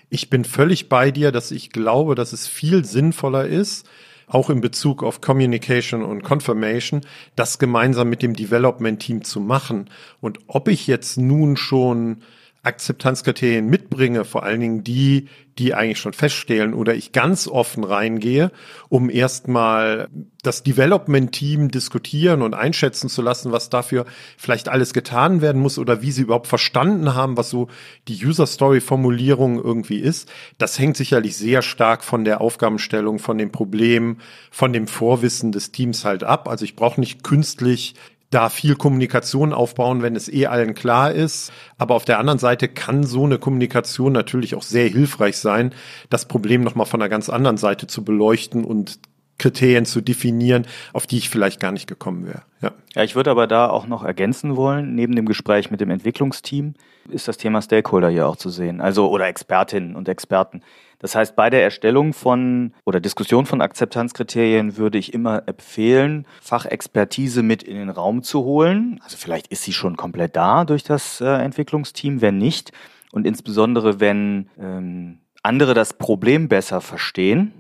Ich 0.10 0.30
bin 0.30 0.46
völlig 0.46 0.88
bei 0.88 1.12
dir, 1.12 1.32
dass 1.32 1.52
ich 1.52 1.72
glaube, 1.72 2.16
dass 2.16 2.32
es 2.32 2.48
viel 2.48 2.86
sinnvoller 2.86 3.46
ist, 3.46 3.88
auch 4.28 4.50
in 4.50 4.62
Bezug 4.62 5.04
auf 5.04 5.22
Communication 5.22 6.04
und 6.04 6.24
Confirmation, 6.24 7.02
das 7.36 7.60
gemeinsam 7.60 8.10
mit 8.10 8.22
dem 8.22 8.34
Development 8.34 9.00
Team 9.02 9.24
zu 9.24 9.40
machen. 9.40 9.90
Und 10.22 10.40
ob 10.48 10.68
ich 10.68 10.88
jetzt 10.88 11.18
nun 11.18 11.58
schon 11.58 12.22
Akzeptanzkriterien 12.68 13.66
mitbringe, 13.66 14.26
vor 14.26 14.44
allen 14.44 14.60
Dingen 14.60 14.84
die, 14.84 15.30
die 15.58 15.74
eigentlich 15.74 16.00
schon 16.00 16.14
feststellen 16.14 16.74
oder 16.74 16.94
ich 16.94 17.14
ganz 17.14 17.48
offen 17.48 17.86
reingehe, 17.86 18.52
um 18.90 19.10
erstmal 19.10 20.10
das 20.44 20.64
Development-Team 20.64 21.72
diskutieren 21.72 22.42
und 22.42 22.54
einschätzen 22.54 23.10
zu 23.10 23.22
lassen, 23.22 23.54
was 23.54 23.70
dafür 23.70 24.06
vielleicht 24.38 24.68
alles 24.68 24.94
getan 24.94 25.42
werden 25.42 25.62
muss 25.62 25.80
oder 25.80 26.02
wie 26.02 26.12
sie 26.12 26.24
überhaupt 26.24 26.48
verstanden 26.48 27.16
haben, 27.16 27.38
was 27.38 27.50
so 27.50 27.70
die 28.08 28.26
User-Story-Formulierung 28.26 29.64
irgendwie 29.64 30.00
ist. 30.00 30.30
Das 30.58 30.78
hängt 30.78 30.98
sicherlich 30.98 31.38
sehr 31.38 31.62
stark 31.62 32.04
von 32.04 32.26
der 32.26 32.42
Aufgabenstellung, 32.42 33.18
von 33.18 33.38
dem 33.38 33.52
Problem, 33.52 34.18
von 34.52 34.74
dem 34.74 34.88
Vorwissen 34.88 35.54
des 35.54 35.72
Teams 35.72 36.04
halt 36.06 36.24
ab. 36.24 36.50
Also 36.50 36.66
ich 36.66 36.76
brauche 36.76 37.00
nicht 37.00 37.24
künstlich 37.24 37.96
da 38.30 38.50
viel 38.50 38.76
Kommunikation 38.76 39.54
aufbauen, 39.54 40.02
wenn 40.02 40.16
es 40.16 40.32
eh 40.32 40.48
allen 40.48 40.74
klar 40.74 41.12
ist. 41.12 41.52
Aber 41.78 41.96
auf 41.96 42.06
der 42.06 42.20
anderen 42.20 42.40
Seite 42.40 42.68
kann 42.68 43.04
so 43.04 43.26
eine 43.26 43.38
Kommunikation 43.38 44.12
natürlich 44.12 44.56
auch 44.56 44.64
sehr 44.64 44.88
hilfreich 44.88 45.38
sein, 45.38 45.74
das 46.10 46.28
Problem 46.28 46.62
nochmal 46.62 46.86
von 46.86 47.02
einer 47.02 47.10
ganz 47.10 47.30
anderen 47.30 47.58
Seite 47.58 47.88
zu 47.88 48.04
beleuchten 48.04 48.66
und 48.66 49.00
Kriterien 49.38 49.86
zu 49.86 50.02
definieren, 50.02 50.66
auf 50.94 51.06
die 51.06 51.18
ich 51.18 51.30
vielleicht 51.30 51.60
gar 51.60 51.72
nicht 51.72 51.88
gekommen 51.88 52.26
wäre. 52.26 52.42
Ja. 52.62 52.72
ja, 52.96 53.04
ich 53.04 53.16
würde 53.16 53.30
aber 53.30 53.46
da 53.46 53.70
auch 53.70 53.86
noch 53.86 54.04
ergänzen 54.04 54.56
wollen, 54.56 54.96
neben 54.96 55.16
dem 55.16 55.26
Gespräch 55.26 55.70
mit 55.70 55.80
dem 55.80 55.92
Entwicklungsteam 55.92 56.74
ist 57.10 57.28
das 57.28 57.38
Thema 57.38 57.62
Stakeholder 57.62 58.10
hier 58.10 58.28
auch 58.28 58.36
zu 58.36 58.50
sehen, 58.50 58.82
also 58.82 59.10
oder 59.10 59.28
Expertinnen 59.28 59.96
und 59.96 60.10
Experten. 60.10 60.62
Das 61.00 61.16
heißt, 61.16 61.36
bei 61.36 61.50
der 61.50 61.64
Erstellung 61.64 62.14
von 62.14 62.74
oder 62.86 63.00
Diskussion 63.00 63.46
von 63.46 63.62
Akzeptanzkriterien 63.62 64.78
würde 64.78 64.98
ich 64.98 65.14
immer 65.14 65.44
empfehlen, 65.48 66.26
Fachexpertise 66.42 67.44
mit 67.44 67.64
in 67.64 67.76
den 67.76 67.90
Raum 67.90 68.24
zu 68.24 68.44
holen. 68.44 69.00
Also 69.04 69.18
vielleicht 69.18 69.48
ist 69.48 69.64
sie 69.64 69.74
schon 69.74 69.96
komplett 69.96 70.36
da 70.36 70.66
durch 70.66 70.84
das 70.84 71.22
äh, 71.22 71.26
Entwicklungsteam, 71.26 72.22
wenn 72.22 72.38
nicht. 72.38 72.72
Und 73.12 73.28
insbesondere, 73.28 74.00
wenn 74.00 74.50
ähm, 74.60 75.20
andere 75.44 75.74
das 75.74 75.94
Problem 75.94 76.48
besser 76.48 76.82
verstehen, 76.82 77.54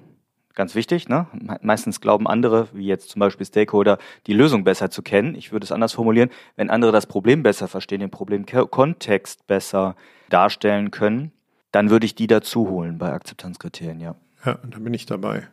ganz 0.58 0.75
wichtig. 0.75 1.08
Ne? 1.08 1.27
Meistens 1.62 2.01
glauben 2.01 2.27
andere, 2.27 2.67
wie 2.74 2.88
jetzt 2.88 3.10
zum 3.10 3.20
Beispiel 3.20 3.46
Stakeholder, 3.46 4.00
die 4.25 4.34
Lösung 4.34 4.63
besser 4.63 4.89
zu 4.89 5.03
kennen. 5.03 5.36
Ich 5.36 5.51
würde 5.53 5.63
es 5.63 5.72
anders 5.72 5.94
formulieren, 5.94 6.29
wenn 6.56 6.70
andere 6.70 6.91
das 6.91 7.06
Problem 7.06 7.44
besser 7.44 7.67
verstehen, 7.67 8.01
den 8.01 8.10
Problemkontext 8.10 9.48
besser 9.48 9.96
darstellen 10.29 10.91
können, 10.91 11.32
dann 11.71 11.89
würde 11.89 12.05
ich 12.05 12.15
die 12.15 12.27
dazu 12.27 12.69
holen 12.69 12.97
bei 12.97 13.12
Akzeptanzkriterien, 13.12 14.00
ja. 14.00 14.15
Ja, 14.45 14.59
da 14.63 14.79
bin 14.79 14.93
ich 14.93 15.05
dabei. 15.05 15.47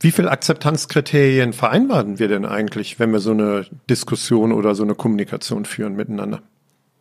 Wie 0.00 0.10
viele 0.10 0.30
Akzeptanzkriterien 0.30 1.52
vereinbaren 1.52 2.18
wir 2.18 2.28
denn 2.28 2.44
eigentlich, 2.44 2.98
wenn 2.98 3.12
wir 3.12 3.20
so 3.20 3.30
eine 3.30 3.66
Diskussion 3.88 4.52
oder 4.52 4.74
so 4.74 4.82
eine 4.82 4.94
Kommunikation 4.94 5.64
führen 5.64 5.94
miteinander? 5.94 6.42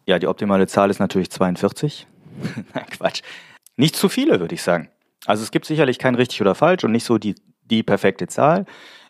Ja, 0.06 0.20
die 0.20 0.28
optimale 0.28 0.68
Zahl 0.68 0.90
ist 0.90 1.00
natürlich 1.00 1.30
42. 1.32 2.08
Nein, 2.74 2.86
Quatsch. 2.92 3.22
Nicht 3.75 3.96
zu 3.96 4.08
viele, 4.08 4.40
würde 4.40 4.56
ich 4.56 4.62
sagen. 4.62 4.90
Also 5.25 5.44
es 5.44 5.52
gibt 5.52 5.66
sicherlich 5.66 6.00
kein 6.00 6.16
richtig 6.16 6.42
oder 6.42 6.56
falsch 6.56 6.84
und 6.84 6.92
nicht 6.92 7.04
so 7.04 7.18
die, 7.18 7.36
die 7.64 7.84
perfekte 7.84 8.28
Zahl. 8.28 8.66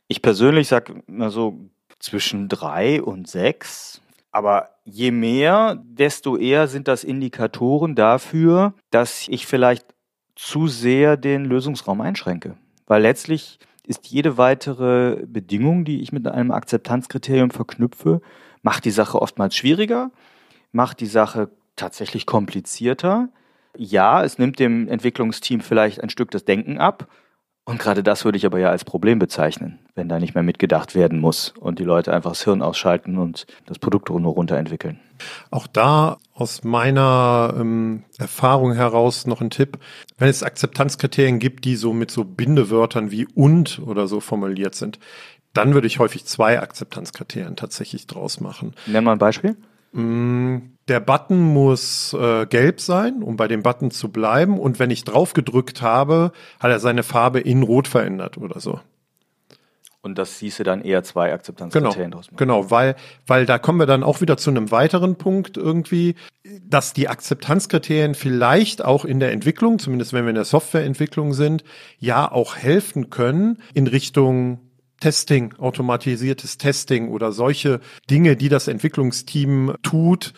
Ich 0.08 0.22
persönlich 0.22 0.68
sage 0.68 1.04
immer 1.08 1.30
so 1.30 1.60
zwischen 2.00 2.48
drei 2.48 3.02
und 3.02 3.28
sechs. 3.28 4.02
Aber 4.32 4.70
je 4.86 5.12
mehr, 5.12 5.82
desto 5.84 6.38
eher 6.38 6.68
sind 6.68 6.88
das 6.88 7.04
Indikatoren 7.04 7.96
dafür, 7.96 8.74
dass 8.92 9.28
ich 9.28 9.46
vielleicht 9.46 9.86
zu 10.36 10.68
sehr 10.68 11.18
den 11.18 11.46
Lösungsraum 11.46 12.02
einschränke. 12.02 12.56
Weil 12.86 13.02
letztlich 13.02 13.60
ist 13.86 14.08
jede 14.08 14.38
weitere 14.38 15.26
Bedingung, 15.26 15.86
die 15.86 16.02
ich 16.02 16.12
mit 16.12 16.28
einem 16.28 16.52
Akzeptanzkriterium 16.52 17.52
verknüpfe, 17.52 18.22
macht 18.62 18.86
die 18.86 18.92
Sache 18.92 19.22
oftmals 19.22 19.56
schwieriger, 19.56 20.12
macht 20.72 21.00
die 21.00 21.06
Sache 21.06 21.50
tatsächlich 21.76 22.26
komplizierter. 22.26 23.30
Ja, 23.78 24.24
es 24.24 24.38
nimmt 24.38 24.60
dem 24.60 24.88
Entwicklungsteam 24.88 25.62
vielleicht 25.62 26.02
ein 26.02 26.10
Stück 26.10 26.32
das 26.32 26.46
Denken 26.46 26.78
ab, 26.78 27.08
und 27.66 27.80
gerade 27.80 28.04
das 28.04 28.26
würde 28.26 28.38
ich 28.38 28.46
aber 28.46 28.60
ja 28.60 28.70
als 28.70 28.86
Problem 28.86 29.18
bezeichnen, 29.18 29.80
wenn 29.96 30.08
da 30.08 30.20
nicht 30.20 30.36
mehr 30.36 30.44
mitgedacht 30.44 30.94
werden 30.94 31.20
muss 31.20 31.54
und 31.60 31.80
die 31.80 31.84
Leute 31.84 32.14
einfach 32.14 32.32
das 32.32 32.44
Hirn 32.44 32.62
ausschalten 32.62 33.18
und 33.18 33.48
das 33.66 33.80
Produkt 33.80 34.10
nur 34.10 34.34
runterentwickeln. 34.34 35.00
Auch 35.50 35.66
da 35.66 36.18
aus 36.34 36.64
meiner 36.64 37.56
ähm, 37.58 38.04
Erfahrung 38.20 38.74
heraus 38.74 39.26
noch 39.26 39.42
ein 39.42 39.50
Tipp. 39.50 39.80
Wenn 40.18 40.30
es 40.30 40.44
Akzeptanzkriterien 40.44 41.40
gibt, 41.40 41.66
die 41.66 41.76
so 41.76 41.92
mit 41.92 42.12
so 42.12 42.24
Bindewörtern 42.24 43.10
wie 43.10 43.26
und 43.34 43.80
oder 43.80 44.08
so 44.08 44.20
formuliert 44.20 44.76
sind, 44.76 45.00
dann 45.54 45.74
würde 45.74 45.88
ich 45.88 45.98
häufig 45.98 46.26
zwei 46.26 46.62
Akzeptanzkriterien 46.62 47.56
tatsächlich 47.56 48.06
draus 48.06 48.42
machen. 48.42 48.76
Nenn 48.86 49.04
mal 49.04 49.14
ein 49.14 49.18
Beispiel. 49.18 49.56
Mm, 49.94 50.75
der 50.88 51.00
Button 51.00 51.42
muss 51.42 52.14
äh, 52.14 52.46
gelb 52.46 52.80
sein, 52.80 53.24
um 53.24 53.38
bei 53.38 53.48
dem 53.48 53.64
Button 53.64 53.92
zu 53.92 54.10
bleiben. 54.10 54.60
Und 54.60 54.80
wenn 54.80 54.92
ich 54.92 55.04
drauf 55.04 55.34
gedrückt 55.34 55.82
habe, 55.82 56.32
hat 56.60 56.72
er 56.72 56.80
seine 56.80 57.04
Farbe 57.04 57.40
in 57.40 57.64
Rot 57.64 57.88
verändert 57.88 58.38
oder 58.38 58.60
so. 58.60 58.80
Und 60.06 60.20
das 60.20 60.38
hieße 60.38 60.64
dann 60.64 60.84
eher 60.84 61.02
zwei 61.02 61.34
Akzeptanzkriterien 61.34 61.96
genau, 61.96 62.18
draus 62.18 62.28
machen. 62.28 62.38
Genau, 62.38 62.70
weil, 62.70 62.96
weil 63.26 63.48
da 63.48 63.58
kommen 63.58 63.80
wir 63.80 63.88
dann 63.88 64.04
auch 64.04 64.22
wieder 64.22 64.38
zu 64.38 64.52
einem 64.52 64.70
weiteren 64.70 65.16
Punkt 65.16 65.58
irgendwie, 65.58 66.14
dass 66.64 66.94
die 66.94 67.10
Akzeptanzkriterien 67.10 68.14
vielleicht 68.14 68.86
auch 68.86 69.04
in 69.04 69.20
der 69.20 69.32
Entwicklung, 69.32 69.80
zumindest 69.80 70.14
wenn 70.14 70.26
wir 70.26 70.30
in 70.30 70.36
der 70.36 70.46
Softwareentwicklung 70.46 71.34
sind, 71.34 71.64
ja 71.98 72.32
auch 72.32 72.56
helfen 72.56 73.10
können 73.10 73.58
in 73.74 73.88
Richtung 73.88 74.60
Testing, 75.00 75.56
automatisiertes 75.58 76.60
Testing 76.60 77.10
oder 77.10 77.32
solche 77.32 77.80
Dinge, 78.08 78.36
die 78.36 78.50
das 78.50 78.68
Entwicklungsteam 78.68 79.74
tut, 79.82 80.34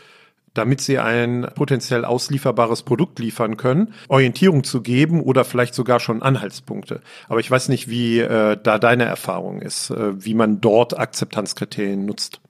damit 0.57 0.81
sie 0.81 0.99
ein 0.99 1.47
potenziell 1.55 2.05
auslieferbares 2.05 2.83
Produkt 2.83 3.19
liefern 3.19 3.57
können, 3.57 3.93
Orientierung 4.07 4.63
zu 4.63 4.81
geben 4.81 5.21
oder 5.21 5.45
vielleicht 5.45 5.73
sogar 5.73 5.99
schon 5.99 6.21
Anhaltspunkte. 6.21 7.01
Aber 7.29 7.39
ich 7.39 7.49
weiß 7.49 7.69
nicht, 7.69 7.89
wie 7.89 8.19
äh, 8.19 8.57
da 8.61 8.79
deine 8.79 9.05
Erfahrung 9.05 9.61
ist, 9.61 9.89
äh, 9.91 10.23
wie 10.23 10.33
man 10.33 10.61
dort 10.61 10.97
Akzeptanzkriterien 10.97 12.05
nutzt. 12.05 12.41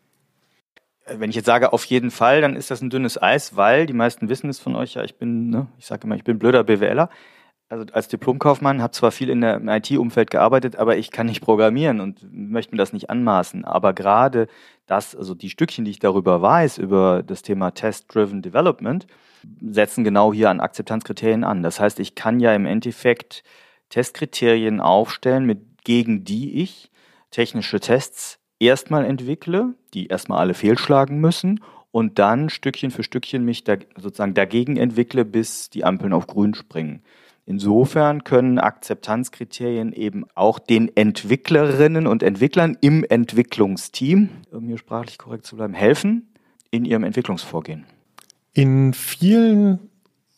Wenn 1.09 1.29
ich 1.29 1.37
jetzt 1.37 1.45
sage 1.45 1.71
auf 1.71 1.85
jeden 1.85 2.11
Fall, 2.11 2.41
dann 2.41 2.55
ist 2.55 2.69
das 2.69 2.81
ein 2.81 2.89
dünnes 2.89 3.21
Eis, 3.21 3.55
weil 3.55 3.85
die 3.85 3.93
meisten 3.93 4.27
wissen 4.27 4.49
es 4.49 4.59
von 4.59 4.75
euch 4.75 4.95
ja, 4.95 5.03
ich 5.03 5.15
bin, 5.15 5.49
ne, 5.49 5.67
ich 5.77 5.85
sage 5.85 6.05
immer, 6.05 6.15
ich 6.15 6.25
bin 6.25 6.37
blöder 6.37 6.63
BWLer 6.63 7.09
also 7.69 7.85
als 7.91 8.07
Diplomkaufmann 8.07 8.81
habe 8.81 8.93
zwar 8.93 9.11
viel 9.11 9.29
in 9.29 9.41
der 9.41 9.61
IT-Umfeld 9.61 10.31
gearbeitet, 10.31 10.77
aber 10.77 10.97
ich 10.97 11.11
kann 11.11 11.27
nicht 11.27 11.41
programmieren 11.41 11.99
und 11.99 12.21
möchte 12.31 12.73
mir 12.73 12.77
das 12.77 12.93
nicht 12.93 13.09
anmaßen. 13.09 13.65
Aber 13.65 13.93
gerade 13.93 14.47
das, 14.85 15.15
also 15.15 15.35
die 15.35 15.49
Stückchen, 15.49 15.83
die 15.83 15.91
ich 15.91 15.99
darüber 15.99 16.41
weiß, 16.41 16.77
über 16.77 17.23
das 17.23 17.41
Thema 17.41 17.71
Test-Driven 17.71 18.41
Development, 18.41 19.05
setzen 19.61 20.03
genau 20.03 20.33
hier 20.33 20.49
an 20.49 20.61
Akzeptanzkriterien 20.61 21.43
an. 21.43 21.61
Das 21.61 21.79
heißt, 21.79 21.99
ich 21.99 22.15
kann 22.15 22.39
ja 22.39 22.53
im 22.55 22.65
Endeffekt 22.65 23.43
Testkriterien 23.89 24.79
aufstellen, 24.79 25.45
mit, 25.45 25.83
gegen 25.83 26.23
die 26.23 26.61
ich 26.61 26.89
technische 27.31 27.79
Tests 27.79 28.39
erstmal 28.59 29.05
entwickle, 29.05 29.73
die 29.93 30.07
erstmal 30.07 30.39
alle 30.39 30.53
fehlschlagen 30.53 31.19
müssen 31.19 31.61
und 31.91 32.19
dann 32.19 32.49
Stückchen 32.49 32.91
für 32.91 33.03
Stückchen 33.03 33.43
mich 33.43 33.63
da, 33.63 33.75
sozusagen 33.95 34.33
dagegen 34.33 34.77
entwickle, 34.77 35.25
bis 35.25 35.69
die 35.69 35.83
Ampeln 35.83 36.13
auf 36.13 36.27
grün 36.27 36.53
springen. 36.53 37.01
Insofern 37.49 38.25
können 38.25 38.59
Akzeptanzkriterien 38.59 39.93
eben 39.93 40.25
auch 40.35 40.59
den 40.59 40.91
Entwicklerinnen 40.97 42.05
und 42.05 42.21
Entwicklern 42.21 42.77
im 42.81 43.05
Entwicklungsteam, 43.05 44.29
um 44.51 44.67
hier 44.67 44.77
sprachlich 44.77 45.17
korrekt 45.17 45.45
zu 45.45 45.55
bleiben, 45.55 45.73
helfen 45.73 46.27
in 46.71 46.83
ihrem 46.83 47.05
Entwicklungsvorgehen. 47.05 47.85
In 48.51 48.93
vielen 48.93 49.79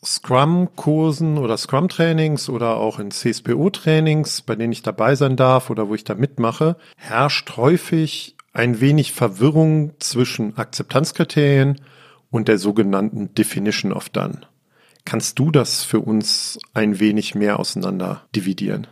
Scrum-Kursen 0.04 1.38
oder 1.38 1.56
Scrum-Trainings 1.56 2.48
oder 2.48 2.76
auch 2.76 3.00
in 3.00 3.10
CSPO-Trainings, 3.10 4.42
bei 4.42 4.54
denen 4.54 4.72
ich 4.72 4.82
dabei 4.82 5.16
sein 5.16 5.34
darf 5.34 5.68
oder 5.68 5.88
wo 5.88 5.96
ich 5.96 6.04
da 6.04 6.14
mitmache, 6.14 6.76
herrscht 6.96 7.56
häufig 7.56 8.36
ein 8.52 8.80
wenig 8.80 9.12
Verwirrung 9.12 9.94
zwischen 9.98 10.56
Akzeptanzkriterien 10.56 11.80
und 12.30 12.46
der 12.46 12.58
sogenannten 12.58 13.34
Definition 13.34 13.92
of 13.92 14.10
Done. 14.10 14.42
Kannst 15.04 15.38
du 15.38 15.50
das 15.50 15.84
für 15.84 16.00
uns 16.00 16.58
ein 16.74 17.00
wenig 17.00 17.34
mehr 17.34 17.58
auseinander 17.58 18.26
dividieren? 18.34 18.86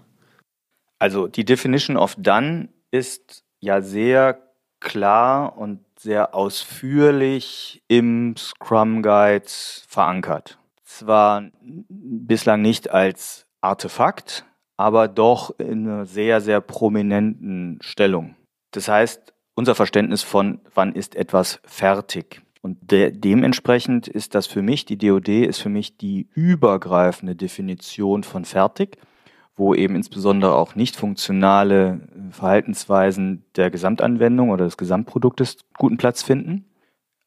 Also 0.99 1.29
die 1.29 1.45
Definition 1.45 1.97
of 1.97 2.17
Done 2.17 2.69
ist 2.91 3.45
ja 3.61 3.81
sehr 3.81 4.43
klar 4.81 5.57
und 5.57 5.85
sehr 5.99 6.35
ausführlich 6.35 7.83
im 7.89 8.37
Scrum 8.37 9.03
Guide 9.03 9.47
verankert. 9.87 10.59
Zwar 10.85 11.51
bislang 11.61 12.63
nicht 12.63 12.91
als 12.91 13.47
Artefakt, 13.61 14.45
aber 14.77 15.09
doch 15.09 15.59
in 15.59 15.89
einer 15.89 16.07
sehr, 16.07 16.41
sehr 16.41 16.61
prominenten 16.61 17.79
Stellung. 17.83 18.37
Das 18.71 18.89
heißt, 18.89 19.35
unser 19.55 19.75
Verständnis 19.75 20.23
von, 20.23 20.61
wann 20.75 20.95
ist 20.95 21.17
etwas 21.17 21.61
fertig. 21.65 22.43
Und 22.63 22.79
de 22.91 23.13
dementsprechend 23.13 24.09
ist 24.09 24.35
das 24.35 24.47
für 24.47 24.63
mich, 24.63 24.85
die 24.85 24.99
DOD 24.99 25.29
ist 25.29 25.61
für 25.61 25.69
mich 25.69 25.97
die 25.97 26.29
übergreifende 26.35 27.37
Definition 27.37 28.25
von 28.25 28.45
fertig, 28.45 28.99
wo 29.57 29.75
eben 29.75 29.97
insbesondere 29.97 30.55
auch 30.55 30.75
nicht 30.75 30.97
funktionale 30.97 32.01
äh, 32.15 32.33
Verhaltensweisen 32.33 33.45
der 33.57 33.71
Gesamtanwendung 33.71 34.51
oder 34.51 34.65
des 34.65 34.77
Gesamtproduktes 34.77 35.59
guten 35.77 35.97
Platz 35.97 36.23
finden. 36.23 36.65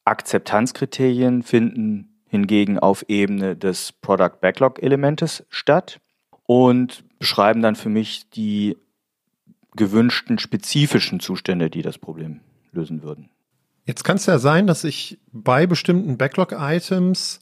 Akzeptanzkriterien 0.04 1.42
finden 1.42 2.12
hingegen 2.26 2.78
auf 2.78 3.04
Ebene 3.08 3.56
des 3.56 3.92
Product 3.92 4.40
Backlog 4.40 4.82
Elementes 4.82 5.44
statt 5.50 6.00
und 6.46 7.04
beschreiben 7.18 7.62
dann 7.62 7.76
für 7.76 7.90
mich 7.90 8.28
die 8.30 8.76
gewünschten 9.76 10.38
spezifischen 10.38 11.20
Zustände, 11.20 11.70
die 11.70 11.82
das 11.82 11.98
Problem 11.98 12.40
lösen 12.72 13.02
würden. 13.02 13.30
Jetzt 13.84 14.04
kann 14.04 14.16
es 14.16 14.26
ja 14.26 14.38
sein, 14.38 14.66
dass 14.66 14.84
ich 14.84 15.18
bei 15.32 15.66
bestimmten 15.66 16.16
Backlog-Items 16.16 17.40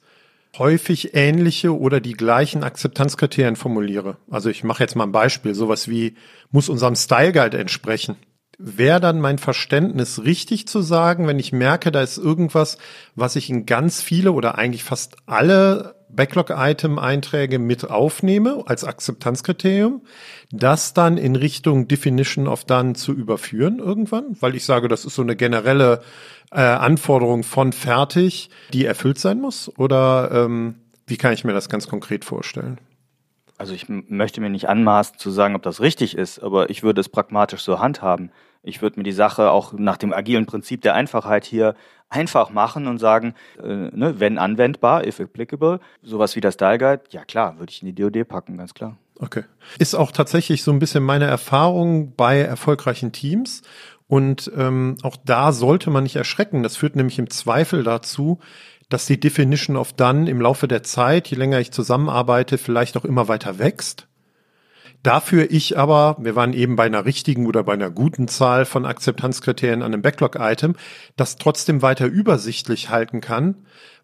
häufig 0.58 1.14
ähnliche 1.14 1.78
oder 1.78 2.00
die 2.00 2.14
gleichen 2.14 2.64
Akzeptanzkriterien 2.64 3.56
formuliere. 3.56 4.16
Also 4.30 4.50
ich 4.50 4.64
mache 4.64 4.82
jetzt 4.82 4.96
mal 4.96 5.04
ein 5.04 5.12
Beispiel, 5.12 5.54
sowas 5.54 5.88
wie 5.88 6.16
muss 6.50 6.68
unserem 6.68 6.96
Style 6.96 7.32
Guide 7.32 7.58
entsprechen. 7.58 8.16
Wäre 8.58 9.00
dann 9.00 9.20
mein 9.20 9.38
Verständnis 9.38 10.24
richtig 10.24 10.66
zu 10.66 10.82
sagen, 10.82 11.26
wenn 11.26 11.38
ich 11.38 11.52
merke, 11.52 11.92
da 11.92 12.02
ist 12.02 12.18
irgendwas, 12.18 12.78
was 13.14 13.36
ich 13.36 13.48
in 13.48 13.64
ganz 13.64 14.02
viele 14.02 14.32
oder 14.32 14.58
eigentlich 14.58 14.84
fast 14.84 15.16
alle 15.26 15.99
Backlog-Item-Einträge 16.14 17.58
mit 17.58 17.88
aufnehme 17.88 18.64
als 18.66 18.84
Akzeptanzkriterium, 18.84 20.02
das 20.50 20.94
dann 20.94 21.16
in 21.16 21.36
Richtung 21.36 21.88
Definition 21.88 22.48
of 22.48 22.64
Done 22.64 22.94
zu 22.94 23.12
überführen 23.12 23.78
irgendwann, 23.78 24.36
weil 24.40 24.54
ich 24.54 24.64
sage, 24.64 24.88
das 24.88 25.04
ist 25.04 25.14
so 25.14 25.22
eine 25.22 25.36
generelle 25.36 26.02
äh, 26.50 26.60
Anforderung 26.60 27.42
von 27.42 27.72
fertig, 27.72 28.50
die 28.72 28.84
erfüllt 28.84 29.18
sein 29.18 29.40
muss? 29.40 29.70
Oder 29.78 30.30
ähm, 30.32 30.76
wie 31.06 31.16
kann 31.16 31.32
ich 31.32 31.44
mir 31.44 31.52
das 31.52 31.68
ganz 31.68 31.88
konkret 31.88 32.24
vorstellen? 32.24 32.78
Also 33.58 33.74
ich 33.74 33.88
möchte 33.88 34.40
mir 34.40 34.48
nicht 34.48 34.70
anmaßen 34.70 35.18
zu 35.18 35.30
sagen, 35.30 35.54
ob 35.54 35.62
das 35.62 35.80
richtig 35.80 36.16
ist, 36.16 36.38
aber 36.38 36.70
ich 36.70 36.82
würde 36.82 37.02
es 37.02 37.10
pragmatisch 37.10 37.60
so 37.60 37.78
handhaben. 37.78 38.30
Ich 38.62 38.80
würde 38.80 38.98
mir 38.98 39.04
die 39.04 39.12
Sache 39.12 39.50
auch 39.50 39.74
nach 39.74 39.98
dem 39.98 40.14
agilen 40.14 40.46
Prinzip 40.46 40.80
der 40.80 40.94
Einfachheit 40.94 41.44
hier 41.44 41.74
einfach 42.10 42.50
machen 42.50 42.86
und 42.86 42.98
sagen, 42.98 43.34
äh, 43.62 43.66
ne, 43.66 44.14
wenn 44.18 44.36
anwendbar, 44.36 45.06
if 45.06 45.20
applicable, 45.20 45.80
sowas 46.02 46.36
wie 46.36 46.40
das 46.40 46.54
Style 46.54 46.78
Guide, 46.78 47.02
ja 47.10 47.24
klar, 47.24 47.58
würde 47.58 47.70
ich 47.70 47.82
in 47.82 47.94
die 47.94 47.94
DOD 47.94 48.28
packen, 48.28 48.58
ganz 48.58 48.74
klar. 48.74 48.96
Okay. 49.18 49.44
Ist 49.78 49.94
auch 49.94 50.12
tatsächlich 50.12 50.62
so 50.62 50.72
ein 50.72 50.78
bisschen 50.78 51.04
meine 51.04 51.26
Erfahrung 51.26 52.14
bei 52.16 52.40
erfolgreichen 52.40 53.12
Teams. 53.12 53.62
Und 54.08 54.50
ähm, 54.56 54.96
auch 55.02 55.16
da 55.24 55.52
sollte 55.52 55.90
man 55.90 56.02
nicht 56.02 56.16
erschrecken. 56.16 56.62
Das 56.62 56.76
führt 56.76 56.96
nämlich 56.96 57.18
im 57.18 57.30
Zweifel 57.30 57.84
dazu, 57.84 58.40
dass 58.88 59.06
die 59.06 59.20
Definition 59.20 59.76
of 59.76 59.92
Done 59.92 60.28
im 60.28 60.40
Laufe 60.40 60.66
der 60.66 60.82
Zeit, 60.82 61.28
je 61.28 61.36
länger 61.36 61.60
ich 61.60 61.70
zusammenarbeite, 61.70 62.58
vielleicht 62.58 62.96
auch 62.96 63.04
immer 63.04 63.28
weiter 63.28 63.58
wächst. 63.58 64.08
Dafür 65.02 65.50
ich 65.50 65.78
aber, 65.78 66.16
wir 66.20 66.36
waren 66.36 66.52
eben 66.52 66.76
bei 66.76 66.84
einer 66.84 67.06
richtigen 67.06 67.46
oder 67.46 67.64
bei 67.64 67.72
einer 67.72 67.90
guten 67.90 68.28
Zahl 68.28 68.66
von 68.66 68.84
Akzeptanzkriterien 68.84 69.82
an 69.82 69.94
einem 69.94 70.02
Backlog-Item, 70.02 70.76
das 71.16 71.36
trotzdem 71.36 71.80
weiter 71.80 72.06
übersichtlich 72.06 72.90
halten 72.90 73.22
kann, 73.22 73.54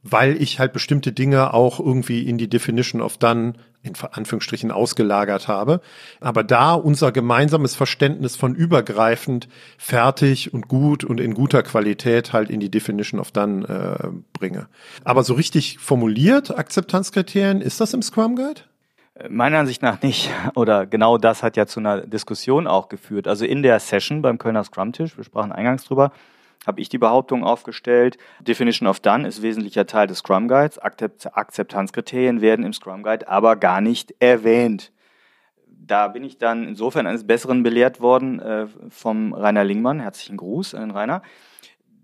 weil 0.02 0.40
ich 0.40 0.58
halt 0.58 0.72
bestimmte 0.72 1.12
Dinge 1.12 1.52
auch 1.52 1.80
irgendwie 1.80 2.26
in 2.26 2.38
die 2.38 2.48
Definition 2.48 3.02
of 3.02 3.18
Done 3.18 3.54
in 3.82 3.92
Anführungsstrichen 4.10 4.70
ausgelagert 4.70 5.48
habe. 5.48 5.80
Aber 6.20 6.42
da 6.42 6.72
unser 6.72 7.12
gemeinsames 7.12 7.74
Verständnis 7.74 8.34
von 8.34 8.54
übergreifend 8.54 9.48
fertig 9.76 10.54
und 10.54 10.66
gut 10.66 11.04
und 11.04 11.20
in 11.20 11.34
guter 11.34 11.62
Qualität 11.62 12.32
halt 12.32 12.48
in 12.50 12.60
die 12.60 12.70
Definition 12.70 13.20
of 13.20 13.32
Done 13.32 13.68
äh, 13.68 14.08
bringe. 14.32 14.68
Aber 15.04 15.24
so 15.24 15.34
richtig 15.34 15.78
formuliert 15.78 16.56
Akzeptanzkriterien, 16.56 17.60
ist 17.60 17.80
das 17.80 17.92
im 17.92 18.00
Scrum 18.00 18.36
Guide? 18.36 18.62
Meiner 19.28 19.58
Ansicht 19.58 19.82
nach 19.82 20.02
nicht. 20.02 20.30
Oder 20.54 20.86
genau 20.86 21.18
das 21.18 21.42
hat 21.42 21.56
ja 21.56 21.66
zu 21.66 21.80
einer 21.80 22.02
Diskussion 22.02 22.66
auch 22.66 22.88
geführt. 22.88 23.28
Also 23.28 23.44
in 23.44 23.62
der 23.62 23.80
Session 23.80 24.22
beim 24.22 24.38
Kölner 24.38 24.64
Scrum-Tisch, 24.64 25.16
wir 25.16 25.24
sprachen 25.24 25.52
eingangs 25.52 25.84
drüber, 25.84 26.12
habe 26.66 26.80
ich 26.80 26.88
die 26.88 26.98
Behauptung 26.98 27.44
aufgestellt, 27.44 28.18
Definition 28.40 28.88
of 28.88 29.00
Done 29.00 29.26
ist 29.26 29.40
wesentlicher 29.40 29.86
Teil 29.86 30.06
des 30.06 30.18
Scrum 30.18 30.48
Guides, 30.48 30.78
Akzeptanzkriterien 30.78 32.40
werden 32.40 32.64
im 32.64 32.72
Scrum 32.72 33.02
Guide 33.02 33.28
aber 33.28 33.56
gar 33.56 33.80
nicht 33.80 34.14
erwähnt. 34.18 34.92
Da 35.66 36.08
bin 36.08 36.24
ich 36.24 36.38
dann 36.38 36.66
insofern 36.66 37.06
eines 37.06 37.26
Besseren 37.26 37.62
belehrt 37.62 38.00
worden 38.00 38.40
äh, 38.40 38.66
vom 38.88 39.32
Rainer 39.32 39.62
Lingmann, 39.62 40.00
herzlichen 40.00 40.36
Gruß 40.36 40.74
an 40.74 40.90
Rainer, 40.90 41.22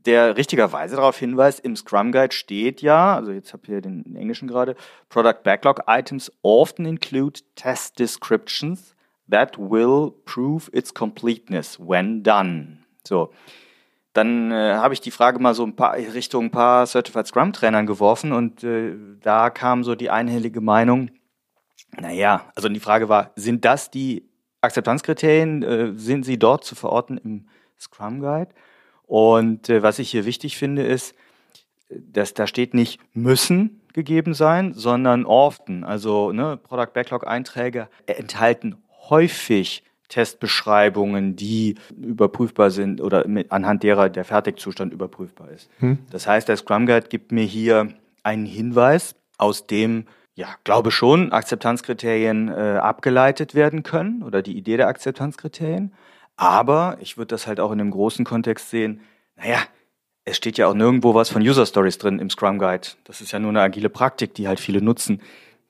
der 0.06 0.36
richtigerweise 0.36 0.96
darauf 0.96 1.18
hinweist, 1.18 1.60
im 1.60 1.76
Scrum 1.76 2.12
Guide 2.12 2.34
steht 2.34 2.82
ja, 2.82 3.14
also 3.14 3.32
jetzt 3.32 3.52
habe 3.52 3.62
ich 3.64 3.68
hier 3.68 3.80
den 3.80 4.16
Englischen 4.16 4.48
gerade, 4.48 4.76
Product 5.08 5.42
Backlog 5.44 5.82
Items 5.86 6.32
often 6.42 6.84
include 6.84 7.40
test 7.54 7.98
descriptions 7.98 8.94
that 9.30 9.58
will 9.58 10.12
prove 10.24 10.70
its 10.72 10.92
completeness 10.92 11.78
when 11.78 12.22
done. 12.22 12.78
So. 13.06 13.32
Dann 14.12 14.50
äh, 14.50 14.74
habe 14.74 14.92
ich 14.92 15.00
die 15.00 15.10
Frage 15.10 15.38
mal 15.38 15.54
so 15.54 15.64
ein 15.64 15.74
paar 15.74 15.94
Richtung 15.94 16.46
ein 16.46 16.50
paar 16.50 16.86
Certified 16.86 17.26
Scrum 17.26 17.52
Trainern 17.52 17.86
geworfen 17.86 18.32
und 18.32 18.62
äh, 18.62 18.94
da 19.22 19.48
kam 19.48 19.84
so 19.84 19.94
die 19.94 20.10
einhellige 20.10 20.60
Meinung, 20.60 21.10
naja, 21.98 22.44
also 22.54 22.68
die 22.68 22.80
Frage 22.80 23.08
war, 23.08 23.32
sind 23.36 23.64
das 23.64 23.90
die 23.90 24.28
Akzeptanzkriterien, 24.60 25.62
äh, 25.62 25.92
sind 25.94 26.24
sie 26.24 26.38
dort 26.38 26.64
zu 26.64 26.74
verorten 26.74 27.16
im 27.18 27.48
Scrum 27.80 28.20
Guide? 28.20 28.50
Und 29.12 29.68
äh, 29.68 29.82
was 29.82 29.98
ich 29.98 30.10
hier 30.10 30.24
wichtig 30.24 30.56
finde, 30.56 30.84
ist, 30.84 31.14
dass 31.90 32.32
da 32.32 32.46
steht 32.46 32.72
nicht 32.72 32.98
müssen 33.12 33.82
gegeben 33.92 34.32
sein, 34.32 34.72
sondern 34.72 35.26
often. 35.26 35.84
Also 35.84 36.32
ne, 36.32 36.56
Product 36.56 36.94
Backlog 36.94 37.26
Einträge 37.26 37.88
enthalten 38.06 38.76
häufig 39.10 39.84
Testbeschreibungen, 40.08 41.36
die 41.36 41.74
überprüfbar 41.94 42.70
sind 42.70 43.02
oder 43.02 43.28
mit, 43.28 43.52
anhand 43.52 43.82
derer 43.82 44.08
der 44.08 44.24
Fertigzustand 44.24 44.94
überprüfbar 44.94 45.50
ist. 45.50 45.68
Hm. 45.80 45.98
Das 46.10 46.26
heißt, 46.26 46.48
der 46.48 46.56
Scrum 46.56 46.86
Guide 46.86 47.08
gibt 47.08 47.32
mir 47.32 47.44
hier 47.44 47.88
einen 48.22 48.46
Hinweis, 48.46 49.14
aus 49.36 49.66
dem 49.66 50.06
ja, 50.34 50.48
glaube 50.64 50.90
schon, 50.90 51.32
Akzeptanzkriterien 51.32 52.48
äh, 52.48 52.78
abgeleitet 52.80 53.54
werden 53.54 53.82
können 53.82 54.22
oder 54.22 54.40
die 54.40 54.56
Idee 54.56 54.78
der 54.78 54.88
Akzeptanzkriterien. 54.88 55.92
Aber 56.42 56.96
ich 56.98 57.16
würde 57.16 57.28
das 57.28 57.46
halt 57.46 57.60
auch 57.60 57.70
in 57.70 57.78
dem 57.78 57.92
großen 57.92 58.24
Kontext 58.24 58.68
sehen, 58.68 59.02
naja, 59.36 59.62
es 60.24 60.36
steht 60.36 60.58
ja 60.58 60.66
auch 60.66 60.74
nirgendwo 60.74 61.14
was 61.14 61.30
von 61.30 61.40
User 61.40 61.64
Stories 61.64 61.98
drin 61.98 62.18
im 62.18 62.30
Scrum 62.30 62.58
Guide. 62.58 62.88
Das 63.04 63.20
ist 63.20 63.30
ja 63.30 63.38
nur 63.38 63.50
eine 63.50 63.60
agile 63.60 63.88
Praktik, 63.88 64.34
die 64.34 64.48
halt 64.48 64.58
viele 64.58 64.82
nutzen. 64.82 65.22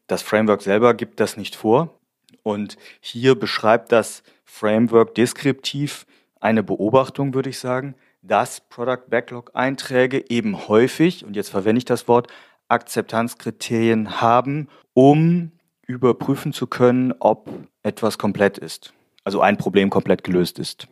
Das 0.06 0.22
Framework 0.22 0.62
selber 0.62 0.94
gibt 0.94 1.20
das 1.20 1.36
nicht 1.36 1.56
vor. 1.56 2.00
Und 2.42 2.78
hier 3.00 3.34
beschreibt 3.34 3.92
das 3.92 4.22
Framework 4.46 5.14
deskriptiv 5.14 6.06
eine 6.40 6.62
Beobachtung, 6.62 7.34
würde 7.34 7.50
ich 7.50 7.58
sagen, 7.58 7.94
dass 8.22 8.62
Product 8.62 9.10
Backlog 9.10 9.50
Einträge 9.52 10.30
eben 10.30 10.68
häufig, 10.68 11.22
und 11.22 11.36
jetzt 11.36 11.50
verwende 11.50 11.80
ich 11.80 11.84
das 11.84 12.08
Wort, 12.08 12.28
Akzeptanzkriterien 12.68 14.22
haben, 14.22 14.68
um 14.94 15.52
überprüfen 15.86 16.54
zu 16.54 16.66
können, 16.66 17.12
ob 17.18 17.50
etwas 17.82 18.16
komplett 18.16 18.56
ist 18.56 18.94
also 19.24 19.40
ein 19.40 19.56
Problem 19.56 19.90
komplett 19.90 20.24
gelöst 20.24 20.58
ist. 20.58 20.88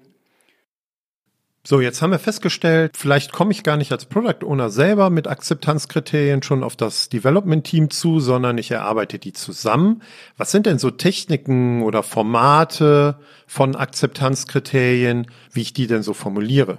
So, 1.63 1.83
jetzt 1.83 2.01
haben 2.01 2.11
wir 2.11 2.19
festgestellt, 2.19 2.97
vielleicht 2.97 3.33
komme 3.33 3.53
ich 3.53 3.63
gar 3.63 3.77
nicht 3.77 3.93
als 3.93 4.07
Product 4.07 4.47
Owner 4.47 4.71
selber 4.71 5.11
mit 5.11 5.29
Akzeptanzkriterien 5.29 6.43
schon 6.43 6.65
auf 6.65 6.75
das 6.75 7.11
Development 7.11 7.65
Team 7.65 7.91
zu, 7.91 8.19
sondern 8.19 8.57
ich 8.57 8.71
erarbeite 8.71 9.19
die 9.19 9.35
zusammen. 9.35 10.03
Was 10.39 10.53
sind 10.53 10.65
denn 10.65 10.79
so 10.79 10.91
Techniken 10.91 11.83
oder 11.83 12.03
Formate 12.03 13.21
von 13.47 13.77
Akzeptanzkriterien, 13.77 15.27
wie 15.53 15.61
ich 15.61 15.75
die 15.75 15.87
denn 15.87 16.03
so 16.03 16.15
formuliere? 16.15 16.79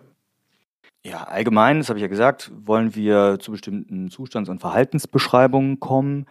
Ja, 1.03 1.25
allgemein, 1.25 1.77
das 1.77 1.89
habe 1.89 1.99
ich 1.99 2.03
ja 2.03 2.07
gesagt, 2.07 2.51
wollen 2.63 2.95
wir 2.95 3.37
zu 3.39 3.51
bestimmten 3.51 4.09
Zustands- 4.09 4.49
und 4.49 4.61
Verhaltensbeschreibungen 4.61 5.79
kommen. 5.79 6.25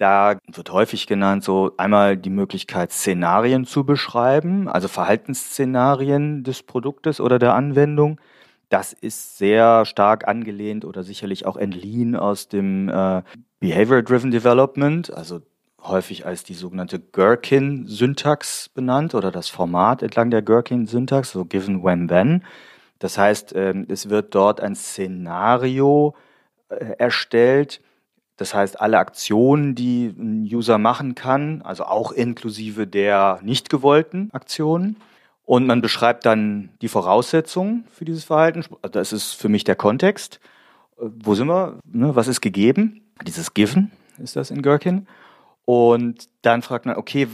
Da 0.00 0.38
wird 0.50 0.72
häufig 0.72 1.06
genannt, 1.06 1.44
so 1.44 1.72
einmal 1.76 2.16
die 2.16 2.30
Möglichkeit, 2.30 2.90
Szenarien 2.90 3.66
zu 3.66 3.84
beschreiben, 3.84 4.66
also 4.66 4.88
Verhaltensszenarien 4.88 6.42
des 6.42 6.62
Produktes 6.62 7.20
oder 7.20 7.38
der 7.38 7.52
Anwendung. 7.52 8.18
Das 8.70 8.94
ist 8.94 9.36
sehr 9.36 9.84
stark 9.84 10.26
angelehnt 10.26 10.86
oder 10.86 11.02
sicherlich 11.02 11.44
auch 11.44 11.58
entliehen 11.58 12.16
aus 12.16 12.48
dem 12.48 12.88
äh, 12.88 13.20
Behavior-Driven 13.58 14.30
Development, 14.30 15.12
also 15.12 15.42
häufig 15.82 16.24
als 16.24 16.44
die 16.44 16.54
sogenannte 16.54 16.98
Gherkin-Syntax 16.98 18.70
benannt 18.70 19.14
oder 19.14 19.30
das 19.30 19.50
Format 19.50 20.02
entlang 20.02 20.30
der 20.30 20.40
Gherkin-Syntax, 20.40 21.30
so 21.30 21.44
given, 21.44 21.84
when, 21.84 22.08
then. 22.08 22.42
Das 23.00 23.18
heißt, 23.18 23.52
ähm, 23.54 23.84
es 23.90 24.08
wird 24.08 24.34
dort 24.34 24.62
ein 24.62 24.74
Szenario 24.74 26.14
äh, 26.70 26.94
erstellt, 26.96 27.82
das 28.40 28.54
heißt, 28.54 28.80
alle 28.80 28.98
Aktionen, 28.98 29.74
die 29.74 30.14
ein 30.18 30.48
User 30.50 30.78
machen 30.78 31.14
kann, 31.14 31.60
also 31.60 31.84
auch 31.84 32.10
inklusive 32.10 32.86
der 32.86 33.38
nicht 33.42 33.68
gewollten 33.68 34.30
Aktionen. 34.32 34.96
Und 35.44 35.66
man 35.66 35.82
beschreibt 35.82 36.24
dann 36.24 36.70
die 36.80 36.88
Voraussetzungen 36.88 37.84
für 37.92 38.06
dieses 38.06 38.24
Verhalten. 38.24 38.64
Das 38.92 39.12
ist 39.12 39.34
für 39.34 39.50
mich 39.50 39.64
der 39.64 39.76
Kontext. 39.76 40.40
wo 40.96 41.34
sind 41.34 41.48
wir? 41.48 41.80
Ne, 41.84 42.16
was 42.16 42.28
ist 42.28 42.40
gegeben? 42.40 43.02
Dieses 43.26 43.52
Given 43.52 43.90
ist 44.16 44.36
das 44.36 44.50
in 44.50 44.62
Gherkin. 44.62 45.06
Und 45.66 46.30
dann 46.40 46.62
fragt 46.62 46.86
man, 46.86 46.96
okay, 46.96 47.28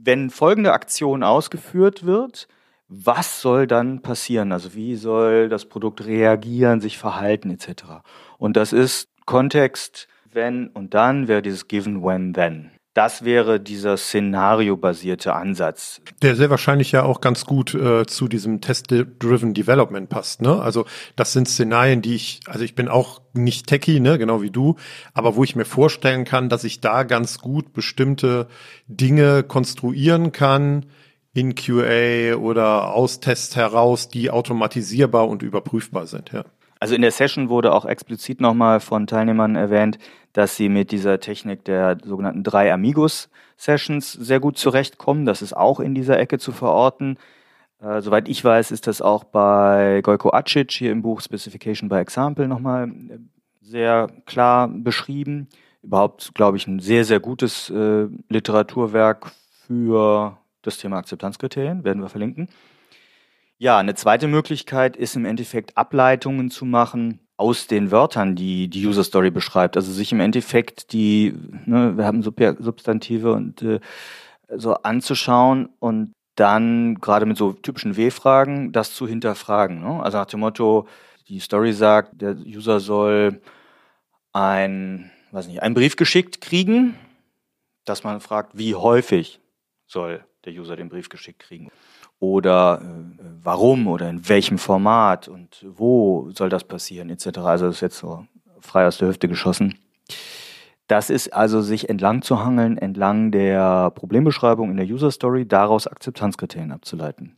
wenn 0.00 0.30
folgende 0.30 0.74
Aktion 0.74 1.24
ausgeführt 1.24 2.06
wird, 2.06 2.46
was 2.86 3.40
soll 3.40 3.66
dann 3.66 4.00
passieren? 4.00 4.52
Also 4.52 4.74
wie 4.74 4.94
soll 4.94 5.48
das 5.48 5.64
Produkt 5.64 6.06
reagieren, 6.06 6.80
sich 6.80 6.98
verhalten 6.98 7.50
etc. 7.50 8.04
Und 8.38 8.56
das 8.56 8.72
ist 8.72 9.08
Kontext, 9.24 10.06
wenn 10.32 10.68
und 10.68 10.94
dann 10.94 11.28
wäre 11.28 11.42
dieses 11.42 11.68
given, 11.68 12.02
when, 12.02 12.32
then. 12.34 12.70
Das 12.96 13.26
wäre 13.26 13.60
dieser 13.60 13.98
szenariobasierte 13.98 15.34
Ansatz. 15.34 16.00
Der 16.22 16.34
sehr 16.34 16.48
wahrscheinlich 16.48 16.92
ja 16.92 17.02
auch 17.02 17.20
ganz 17.20 17.44
gut 17.44 17.74
äh, 17.74 18.06
zu 18.06 18.26
diesem 18.26 18.62
Test-Driven 18.62 19.52
Development 19.52 20.08
passt. 20.08 20.40
Ne? 20.40 20.58
Also 20.62 20.86
das 21.14 21.34
sind 21.34 21.46
Szenarien, 21.46 22.00
die 22.00 22.14
ich, 22.14 22.40
also 22.46 22.64
ich 22.64 22.74
bin 22.74 22.88
auch 22.88 23.20
nicht 23.34 23.66
techie, 23.66 24.00
ne, 24.00 24.16
genau 24.16 24.40
wie 24.40 24.50
du, 24.50 24.76
aber 25.12 25.36
wo 25.36 25.44
ich 25.44 25.56
mir 25.56 25.66
vorstellen 25.66 26.24
kann, 26.24 26.48
dass 26.48 26.64
ich 26.64 26.80
da 26.80 27.02
ganz 27.02 27.38
gut 27.38 27.74
bestimmte 27.74 28.48
Dinge 28.86 29.42
konstruieren 29.42 30.32
kann 30.32 30.86
in 31.34 31.54
QA 31.54 32.36
oder 32.36 32.94
aus 32.94 33.20
Tests 33.20 33.56
heraus, 33.56 34.08
die 34.08 34.30
automatisierbar 34.30 35.28
und 35.28 35.42
überprüfbar 35.42 36.06
sind. 36.06 36.32
Ja. 36.32 36.46
Also 36.78 36.94
in 36.94 37.02
der 37.02 37.10
Session 37.10 37.48
wurde 37.48 37.72
auch 37.72 37.86
explizit 37.86 38.40
nochmal 38.40 38.80
von 38.80 39.06
Teilnehmern 39.06 39.56
erwähnt, 39.56 39.98
dass 40.32 40.56
sie 40.56 40.68
mit 40.68 40.90
dieser 40.90 41.20
Technik 41.20 41.64
der 41.64 41.98
sogenannten 42.04 42.42
drei 42.42 42.72
Amigos 42.72 43.30
Sessions 43.56 44.12
sehr 44.12 44.40
gut 44.40 44.58
zurechtkommen. 44.58 45.24
Das 45.24 45.40
ist 45.40 45.56
auch 45.56 45.80
in 45.80 45.94
dieser 45.94 46.18
Ecke 46.18 46.38
zu 46.38 46.52
verorten. 46.52 47.18
Äh, 47.80 48.00
soweit 48.02 48.28
ich 48.28 48.44
weiß, 48.44 48.70
ist 48.70 48.86
das 48.86 49.00
auch 49.00 49.24
bei 49.24 50.00
Gojko 50.02 50.30
Acic 50.30 50.72
hier 50.72 50.92
im 50.92 51.02
Buch 51.02 51.20
Specification 51.20 51.88
by 51.88 51.96
Example 51.96 52.48
nochmal 52.48 52.88
äh, 52.88 53.18
sehr 53.62 54.08
klar 54.26 54.68
beschrieben. 54.68 55.48
Überhaupt, 55.82 56.34
glaube 56.34 56.56
ich, 56.56 56.66
ein 56.66 56.80
sehr, 56.80 57.04
sehr 57.04 57.20
gutes 57.20 57.70
äh, 57.70 58.08
Literaturwerk 58.28 59.32
für 59.66 60.36
das 60.62 60.78
Thema 60.78 60.98
Akzeptanzkriterien, 60.98 61.84
werden 61.84 62.02
wir 62.02 62.08
verlinken. 62.08 62.48
Ja, 63.58 63.78
eine 63.78 63.94
zweite 63.94 64.28
Möglichkeit 64.28 64.96
ist 64.96 65.16
im 65.16 65.24
Endeffekt 65.24 65.78
Ableitungen 65.78 66.50
zu 66.50 66.66
machen 66.66 67.20
aus 67.38 67.66
den 67.66 67.90
Wörtern, 67.90 68.36
die 68.36 68.68
die 68.68 68.86
User 68.86 69.02
Story 69.02 69.30
beschreibt. 69.30 69.76
Also 69.76 69.92
sich 69.92 70.12
im 70.12 70.20
Endeffekt 70.20 70.92
die, 70.92 71.34
ne, 71.64 71.96
wir 71.96 72.04
haben 72.04 72.22
Substantive 72.22 73.32
und 73.32 73.62
äh, 73.62 73.80
so 74.48 74.74
anzuschauen 74.74 75.70
und 75.78 76.12
dann 76.34 76.96
gerade 76.96 77.24
mit 77.24 77.38
so 77.38 77.54
typischen 77.54 77.96
W-Fragen 77.96 78.72
das 78.72 78.94
zu 78.94 79.08
hinterfragen. 79.08 79.80
Ne? 79.80 80.02
Also 80.02 80.18
nach 80.18 80.26
dem 80.26 80.40
Motto, 80.40 80.86
die 81.28 81.40
Story 81.40 81.72
sagt, 81.72 82.20
der 82.20 82.36
User 82.36 82.78
soll 82.78 83.40
ein, 84.34 85.10
weiß 85.32 85.48
nicht, 85.48 85.62
einen 85.62 85.74
Brief 85.74 85.96
geschickt 85.96 86.42
kriegen, 86.42 86.94
dass 87.86 88.04
man 88.04 88.20
fragt, 88.20 88.58
wie 88.58 88.74
häufig 88.74 89.40
soll 89.86 90.24
der 90.44 90.52
User 90.52 90.76
den 90.76 90.90
Brief 90.90 91.08
geschickt 91.08 91.38
kriegen 91.38 91.70
oder 92.18 92.80
äh, 92.82 93.24
warum 93.42 93.86
oder 93.86 94.08
in 94.08 94.28
welchem 94.28 94.58
Format 94.58 95.28
und 95.28 95.64
wo 95.68 96.30
soll 96.30 96.48
das 96.48 96.64
passieren 96.64 97.10
etc. 97.10 97.38
Also 97.38 97.66
das 97.66 97.76
ist 97.76 97.80
jetzt 97.80 97.98
so 97.98 98.26
frei 98.60 98.86
aus 98.86 98.98
der 98.98 99.08
Hüfte 99.08 99.28
geschossen. 99.28 99.78
Das 100.88 101.10
ist 101.10 101.32
also 101.32 101.62
sich 101.62 101.88
entlang 101.88 102.22
zu 102.22 102.44
hangeln, 102.44 102.78
entlang 102.78 103.32
der 103.32 103.90
Problembeschreibung 103.90 104.70
in 104.70 104.76
der 104.76 104.86
User 104.86 105.10
Story, 105.10 105.46
daraus 105.46 105.86
Akzeptanzkriterien 105.86 106.70
abzuleiten. 106.70 107.36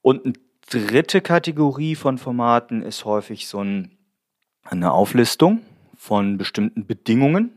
Und 0.00 0.24
eine 0.24 0.34
dritte 0.70 1.20
Kategorie 1.20 1.94
von 1.94 2.16
Formaten 2.16 2.82
ist 2.82 3.04
häufig 3.04 3.46
so 3.46 3.62
ein, 3.62 3.98
eine 4.64 4.92
Auflistung 4.92 5.60
von 5.96 6.38
bestimmten 6.38 6.86
Bedingungen. 6.86 7.52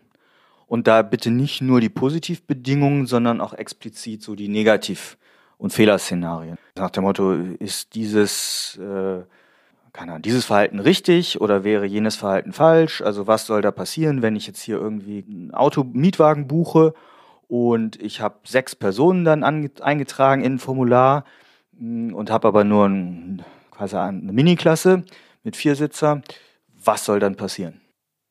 Und 0.68 0.88
da 0.88 1.02
bitte 1.02 1.32
nicht 1.32 1.62
nur 1.62 1.80
die 1.80 1.90
Positivbedingungen, 1.90 3.06
sondern 3.06 3.40
auch 3.40 3.54
explizit 3.54 4.22
so 4.22 4.36
die 4.36 4.50
Negativ- 4.50 5.18
und 5.58 5.72
Fehlerszenarien. 5.72 6.58
Nach 6.76 6.90
dem 6.90 7.04
Motto, 7.04 7.34
ist 7.34 7.96
dieses, 7.96 8.78
äh, 8.78 9.24
keine 9.94 10.12
Ahnung, 10.12 10.22
dieses 10.22 10.46
Verhalten 10.46 10.80
richtig 10.80 11.40
oder 11.42 11.64
wäre 11.64 11.86
jenes 11.86 12.16
Verhalten 12.16 12.54
falsch? 12.54 13.02
Also 13.02 13.28
was 13.28 13.46
soll 13.46 13.62
da 13.62 13.72
passieren, 13.72 14.22
wenn 14.22 14.36
ich 14.36 14.48
jetzt 14.48 14.62
hier 14.62 14.78
irgendwie 14.78 15.20
ein 15.20 15.54
Auto, 15.54 15.84
Mietwagen 15.84 16.48
buche 16.48 16.94
und 17.48 18.02
ich 18.02 18.22
habe 18.22 18.40
sechs 18.46 18.76
Personen 18.76 19.24
dann 19.24 19.44
eingetragen 19.44 20.44
in 20.44 20.56
ein 20.56 20.60
Formular 20.60 21.24
mm, 21.74 22.14
und 22.14 22.32
habe 22.32 22.48
aber 22.48 22.64
nur 22.64 22.88
ein, 22.88 23.44
quasi 23.72 23.96
eine 23.96 24.32
Mini-Klasse 24.34 25.04
mit 25.44 25.56
vier 25.56 25.76
Sitzer. 25.76 26.22
Was 26.84 27.06
soll 27.06 27.20
dann 27.20 27.36
passieren? 27.36 27.82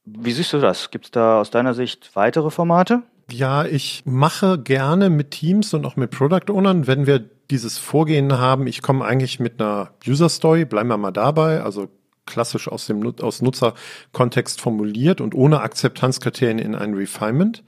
Wie 0.04 0.32
siehst 0.32 0.52
du 0.52 0.60
das? 0.60 0.90
Gibt 0.90 1.06
es 1.06 1.10
da 1.10 1.40
aus 1.40 1.50
deiner 1.50 1.72
Sicht 1.72 2.10
weitere 2.14 2.50
Formate? 2.50 3.02
Ja, 3.30 3.64
ich 3.64 4.02
mache 4.04 4.58
gerne 4.58 5.10
mit 5.10 5.30
Teams 5.30 5.72
und 5.74 5.87
auch 5.87 5.96
mit 5.96 6.10
Product 6.10 6.50
Ownern, 6.50 6.87
wenn 6.87 7.06
wir 7.06 7.24
dieses 7.50 7.78
Vorgehen 7.78 8.38
haben. 8.38 8.66
Ich 8.66 8.82
komme 8.82 9.04
eigentlich 9.04 9.40
mit 9.40 9.60
einer 9.60 9.90
User 10.06 10.28
Story, 10.28 10.64
bleiben 10.64 10.88
wir 10.88 10.98
mal 10.98 11.10
dabei, 11.10 11.62
also 11.62 11.88
klassisch 12.26 12.68
aus 12.68 12.87
dem 12.87 13.14
aus 13.20 13.42
Nutzerkontext 13.42 14.60
formuliert 14.60 15.20
und 15.20 15.34
ohne 15.34 15.60
Akzeptanzkriterien 15.60 16.58
in 16.58 16.74
ein 16.74 16.94
Refinement. 16.94 17.62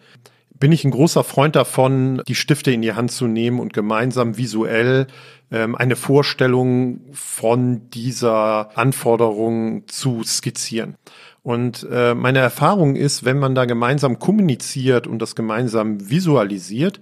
Bin 0.59 0.73
ich 0.73 0.85
ein 0.85 0.91
großer 0.91 1.23
Freund 1.23 1.55
davon, 1.55 2.23
die 2.27 2.35
Stifte 2.35 2.71
in 2.71 2.81
die 2.81 2.95
Hand 2.95 3.13
zu 3.13 3.27
nehmen 3.27 3.61
und 3.61 3.75
gemeinsam 3.75 4.39
visuell 4.39 5.07
ähm, 5.51 5.75
eine 5.75 5.97
Vorstellung 5.97 7.01
von 7.13 7.91
dieser 7.91 8.77
Anforderung 8.77 9.87
zu 9.87 10.23
skizzieren. 10.25 10.97
Und 11.47 11.87
äh, 11.93 12.13
meine 12.17 12.41
Erfahrung 12.41 12.97
ist, 12.97 13.25
wenn 13.25 13.39
man 13.39 13.55
da 13.55 13.67
gemeinsam 13.67 14.19
kommuniziert 14.19 15.07
und 15.07 15.21
das 15.21 15.37
gemeinsam 15.37 16.11
visualisiert, 16.11 16.99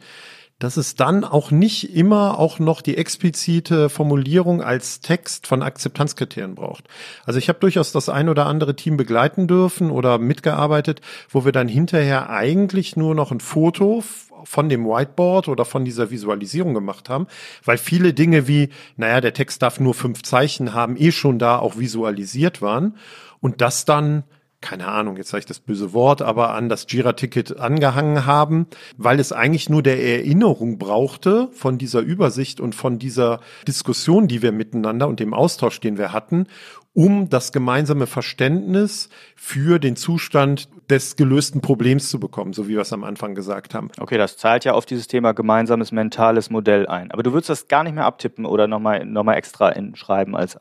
dass 0.58 0.76
es 0.76 0.96
dann 0.96 1.24
auch 1.24 1.50
nicht 1.50 1.96
immer 1.96 2.38
auch 2.38 2.58
noch 2.58 2.82
die 2.82 2.98
explizite 2.98 3.88
Formulierung 3.88 4.60
als 4.60 5.00
Text 5.00 5.46
von 5.46 5.62
Akzeptanzkriterien 5.62 6.56
braucht. 6.56 6.84
Also 7.24 7.38
ich 7.38 7.48
habe 7.48 7.58
durchaus 7.58 7.92
das 7.92 8.10
ein 8.10 8.28
oder 8.28 8.44
andere 8.44 8.76
Team 8.76 8.98
begleiten 8.98 9.48
dürfen 9.48 9.90
oder 9.90 10.18
mitgearbeitet, 10.18 11.00
wo 11.30 11.46
wir 11.46 11.52
dann 11.52 11.66
hinterher 11.66 12.28
eigentlich 12.28 12.96
nur 12.96 13.14
noch 13.14 13.32
ein 13.32 13.40
Foto 13.40 14.04
von 14.44 14.68
dem 14.68 14.86
Whiteboard 14.86 15.48
oder 15.48 15.64
von 15.64 15.84
dieser 15.84 16.10
Visualisierung 16.10 16.74
gemacht 16.74 17.08
haben, 17.08 17.26
weil 17.64 17.78
viele 17.78 18.14
Dinge 18.14 18.46
wie, 18.48 18.68
naja, 18.96 19.20
der 19.20 19.34
Text 19.34 19.62
darf 19.62 19.80
nur 19.80 19.94
fünf 19.94 20.22
Zeichen 20.22 20.74
haben, 20.74 20.96
eh 20.96 21.12
schon 21.12 21.38
da 21.38 21.58
auch 21.58 21.78
visualisiert 21.78 22.62
waren. 22.62 22.96
Und 23.40 23.60
das 23.60 23.84
dann 23.84 24.24
keine 24.64 24.88
Ahnung, 24.88 25.18
jetzt 25.18 25.28
sage 25.28 25.40
ich 25.40 25.46
das 25.46 25.60
böse 25.60 25.92
Wort, 25.92 26.22
aber 26.22 26.54
an 26.54 26.70
das 26.70 26.86
Jira-Ticket 26.88 27.60
angehangen 27.60 28.24
haben, 28.24 28.66
weil 28.96 29.20
es 29.20 29.30
eigentlich 29.30 29.68
nur 29.68 29.82
der 29.82 30.02
Erinnerung 30.02 30.78
brauchte 30.78 31.50
von 31.52 31.76
dieser 31.76 32.00
Übersicht 32.00 32.60
und 32.60 32.74
von 32.74 32.98
dieser 32.98 33.40
Diskussion, 33.68 34.26
die 34.26 34.40
wir 34.40 34.52
miteinander 34.52 35.06
und 35.06 35.20
dem 35.20 35.34
Austausch, 35.34 35.80
den 35.80 35.98
wir 35.98 36.14
hatten, 36.14 36.46
um 36.94 37.28
das 37.28 37.52
gemeinsame 37.52 38.06
Verständnis 38.06 39.08
für 39.34 39.78
den 39.78 39.96
Zustand 39.96 40.68
des 40.88 41.16
gelösten 41.16 41.60
Problems 41.60 42.08
zu 42.08 42.20
bekommen, 42.20 42.52
so 42.52 42.68
wie 42.68 42.74
wir 42.74 42.80
es 42.80 42.92
am 42.92 43.04
Anfang 43.04 43.34
gesagt 43.34 43.74
haben. 43.74 43.90
Okay, 43.98 44.16
das 44.16 44.36
zahlt 44.36 44.64
ja 44.64 44.72
auf 44.72 44.86
dieses 44.86 45.08
Thema 45.08 45.32
gemeinsames 45.32 45.92
mentales 45.92 46.50
Modell 46.50 46.86
ein. 46.86 47.10
Aber 47.10 47.22
du 47.22 47.32
würdest 47.32 47.50
das 47.50 47.68
gar 47.68 47.82
nicht 47.82 47.94
mehr 47.94 48.04
abtippen 48.04 48.46
oder 48.46 48.68
nochmal 48.68 49.04
noch 49.04 49.24
mal 49.24 49.34
extra 49.34 49.70
in 49.70 49.96
schreiben 49.96 50.36
als 50.36 50.58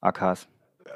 AKs. 0.00 0.48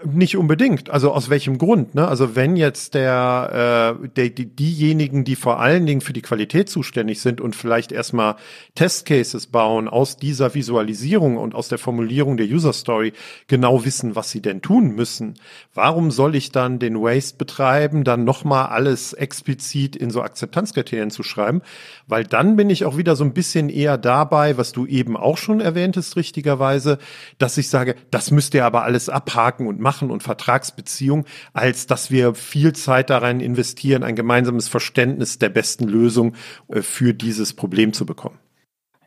Nicht 0.05 0.37
unbedingt. 0.37 0.91
Also 0.91 1.13
aus 1.13 1.31
welchem 1.31 1.57
Grund? 1.59 1.95
Ne? 1.95 2.07
Also 2.07 2.37
wenn 2.37 2.57
jetzt 2.57 2.95
der, 2.95 3.97
äh, 4.03 4.09
der 4.09 4.29
die, 4.29 4.45
diejenigen, 4.45 5.25
die 5.25 5.37
vor 5.37 5.59
allen 5.59 5.87
Dingen 5.87 6.03
für 6.03 6.13
die 6.13 6.23
Qualität 6.23 6.69
zuständig 6.69 7.21
sind 7.21 7.41
und 7.41 7.57
vielleicht 7.57 7.93
erstmal 7.93 8.37
Testcases 8.75 9.47
bauen 9.47 9.89
aus 9.89 10.17
dieser 10.17 10.55
Visualisierung 10.55 11.39
und 11.39 11.55
aus 11.55 11.69
der 11.69 11.79
Formulierung 11.79 12.37
der 12.37 12.47
User 12.47 12.75
Story 12.75 13.15
genau 13.47 13.85
wissen, 13.85 14.17
was 14.17 14.31
sie 14.31 14.43
denn 14.43 14.61
tun 14.61 14.95
müssen. 14.95 15.35
Warum 15.73 16.11
soll 16.11 16.35
ich 16.35 16.53
dann 16.53 16.79
den 16.79 17.01
Waste 17.01 17.39
betreiben, 17.39 18.05
dann 18.05 18.25
nochmal 18.25 18.67
alles 18.67 19.15
explizit 19.15 19.97
in 19.97 20.11
so 20.11 20.21
Akzeptanzkriterien 20.21 21.11
zu 21.11 21.23
schreiben? 21.23 21.63
Weil 22.07 22.25
dann 22.25 22.57
bin 22.57 22.69
ich 22.69 22.85
auch 22.85 22.99
wieder 22.99 23.17
so 23.17 23.25
ein 23.25 23.33
bisschen 23.33 23.71
eher 23.71 23.97
dabei, 23.97 24.59
was 24.59 24.73
du 24.73 24.85
eben 24.85 25.17
auch 25.17 25.39
schon 25.39 25.61
erwähntest, 25.61 26.17
richtigerweise, 26.17 26.99
dass 27.39 27.57
ich 27.57 27.71
sage, 27.71 27.95
das 28.11 28.31
müsst 28.31 28.53
ihr 28.53 28.65
aber 28.65 28.83
alles 28.83 29.09
abhaken 29.09 29.67
und 29.67 29.86
machen 29.87 30.11
und 30.11 30.25
Vertragsbeziehung, 30.25 31.27
als 31.53 31.87
dass 31.87 32.11
wir 32.11 32.35
viel 32.35 32.73
Zeit 32.73 33.09
daran 33.09 33.39
investieren, 33.39 34.03
ein 34.03 34.17
gemeinsames 34.17 34.67
Verständnis 34.67 35.39
der 35.39 35.49
besten 35.49 35.85
Lösung 35.87 36.35
äh, 36.67 36.83
für 36.83 37.15
dieses 37.15 37.55
Problem 37.55 37.93
zu 37.93 38.05
bekommen. 38.05 38.41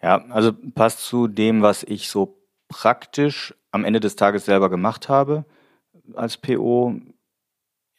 Ja, 0.02 0.24
also 0.30 0.54
passt 0.54 1.02
zu 1.02 1.28
dem, 1.28 1.62
was 1.62 1.84
ich 1.84 2.08
so 2.08 2.42
praktisch 2.70 3.54
am 3.72 3.84
Ende 3.84 4.00
des 4.00 4.15
Tages 4.15 4.46
selber 4.46 4.70
gemacht 4.70 5.10
habe 5.10 5.44
als 6.15 6.38
PO. 6.38 6.96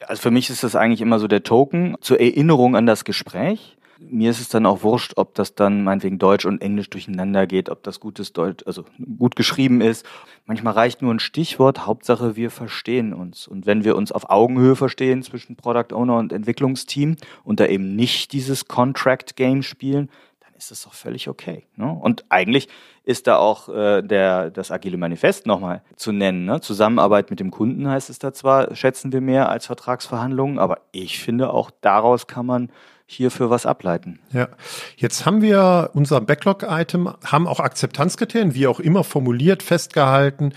Also 0.07 0.23
für 0.23 0.31
mich 0.31 0.49
ist 0.49 0.65
das 0.65 0.75
eigentlich 0.75 1.03
immer 1.03 1.19
so 1.19 1.29
der 1.29 1.43
Token 1.43 1.97
zur 2.01 2.19
Erinnerung 2.19 2.77
an 2.77 2.87
das 2.87 3.05
Gespräch. 3.05 3.77
Mir 4.01 4.31
ist 4.31 4.41
es 4.41 4.49
dann 4.49 4.67
auch 4.67 4.83
wurscht, 4.83 5.13
ob 5.17 5.35
das 5.35 5.55
dann 5.55 5.85
meinetwegen 5.85 6.19
Deutsch 6.19 6.47
und 6.47 6.63
Englisch 6.63 6.89
durcheinander 6.91 7.47
geht, 7.47 7.69
ob 7.69 7.83
das 7.83 8.01
gutes 8.01 8.33
Deutsch, 8.33 8.65
also 8.67 8.85
gut 9.19 9.37
geschrieben 9.37 9.81
ist. 9.81 10.07
Manchmal 10.47 10.73
reicht 10.73 11.03
nur 11.03 11.13
ein 11.13 11.21
Stichwort, 11.21 11.87
Hauptsache 11.87 12.35
wir 12.35 12.51
verstehen 12.51 13.13
uns. 13.13 13.47
Und 13.47 13.67
wenn 13.67 13.85
wir 13.85 13.97
uns 13.97 14.11
auf 14.11 14.31
Augenhöhe 14.31 14.77
verstehen 14.77 15.23
zwischen 15.23 15.57
Product 15.57 15.95
Owner 15.95 16.17
und 16.17 16.33
Entwicklungsteam 16.33 17.17
und 17.45 17.61
da 17.61 17.67
eben 17.67 17.95
nicht 17.95 18.33
dieses 18.33 18.67
Contract 18.67 19.37
Game 19.37 19.63
spielen, 19.63 20.09
ist 20.57 20.71
das 20.71 20.83
doch 20.83 20.93
völlig 20.93 21.29
okay. 21.29 21.65
Ne? 21.77 21.91
Und 21.91 22.25
eigentlich 22.29 22.69
ist 23.05 23.27
da 23.27 23.39
auch 23.39 23.69
äh, 23.71 24.03
der, 24.03 24.51
das 24.51 24.71
Agile 24.71 24.99
Manifest 24.99 25.47
nochmal 25.47 25.83
zu 25.97 26.13
nennen. 26.13 26.45
Ne? 26.45 26.61
Zusammenarbeit 26.61 27.31
mit 27.31 27.41
dem 27.41 27.51
Kunden 27.51 27.89
heißt 27.89 28.11
es 28.11 28.19
da 28.19 28.33
zwar, 28.33 28.75
schätzen 28.77 29.11
wir 29.13 29.23
mehr 29.23 29.49
als 29.49 29.67
Vertragsverhandlungen, 29.67 30.59
aber 30.59 30.81
ich 30.93 31.19
finde 31.19 31.51
auch 31.51 31.71
daraus 31.81 32.27
kann 32.27 32.45
man 32.45 32.71
hierfür 33.11 33.51
was 33.51 33.67
ableiten. 33.67 34.21
Ja, 34.33 34.49
jetzt 34.97 35.27
haben 35.27 35.43
wir 35.43 35.91
unser 35.95 36.21
Backlog-Item, 36.21 37.13
haben 37.25 37.49
auch 37.49 37.59
Akzeptanzkriterien, 37.59 38.55
wie 38.55 38.69
auch 38.69 38.79
immer 38.79 39.03
formuliert, 39.03 39.63
festgehalten 39.63 40.53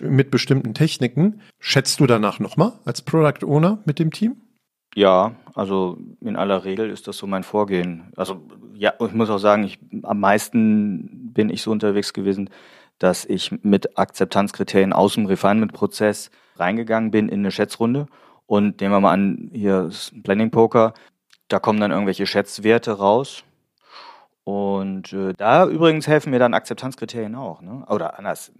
mit 0.00 0.30
bestimmten 0.30 0.74
Techniken. 0.74 1.40
Schätzt 1.60 2.00
du 2.00 2.06
danach 2.06 2.40
nochmal 2.40 2.72
als 2.84 3.02
Product 3.02 3.46
Owner 3.46 3.78
mit 3.84 4.00
dem 4.00 4.10
Team? 4.10 4.36
Ja, 4.94 5.36
also 5.54 5.96
in 6.20 6.36
aller 6.36 6.64
Regel 6.64 6.90
ist 6.90 7.06
das 7.06 7.16
so 7.16 7.26
mein 7.26 7.44
Vorgehen. 7.44 8.12
Also 8.16 8.42
ja, 8.74 8.92
ich 8.98 9.12
muss 9.12 9.30
auch 9.30 9.38
sagen, 9.38 9.62
ich, 9.62 9.78
am 10.02 10.20
meisten 10.20 11.32
bin 11.32 11.50
ich 11.50 11.62
so 11.62 11.70
unterwegs 11.70 12.12
gewesen, 12.12 12.50
dass 12.98 13.24
ich 13.24 13.52
mit 13.62 13.96
Akzeptanzkriterien 13.96 14.92
aus 14.92 15.14
dem 15.14 15.26
Refinement-Prozess 15.26 16.30
reingegangen 16.56 17.10
bin 17.10 17.28
in 17.28 17.40
eine 17.40 17.52
Schätzrunde. 17.52 18.06
Und 18.46 18.80
nehmen 18.80 18.92
wir 18.92 19.00
mal 19.00 19.12
an, 19.12 19.50
hier 19.52 19.86
ist 19.86 20.12
Planning 20.24 20.50
Poker, 20.50 20.94
da 21.52 21.58
kommen 21.58 21.80
dann 21.80 21.90
irgendwelche 21.90 22.26
Schätzwerte 22.26 22.92
raus. 22.92 23.44
Und 24.44 25.12
äh, 25.12 25.34
da 25.34 25.66
übrigens 25.66 26.06
helfen 26.06 26.30
mir 26.30 26.38
dann 26.38 26.54
Akzeptanzkriterien 26.54 27.34
auch. 27.34 27.60
Ne? 27.60 27.84
Oder 27.88 28.18
anders, 28.18 28.52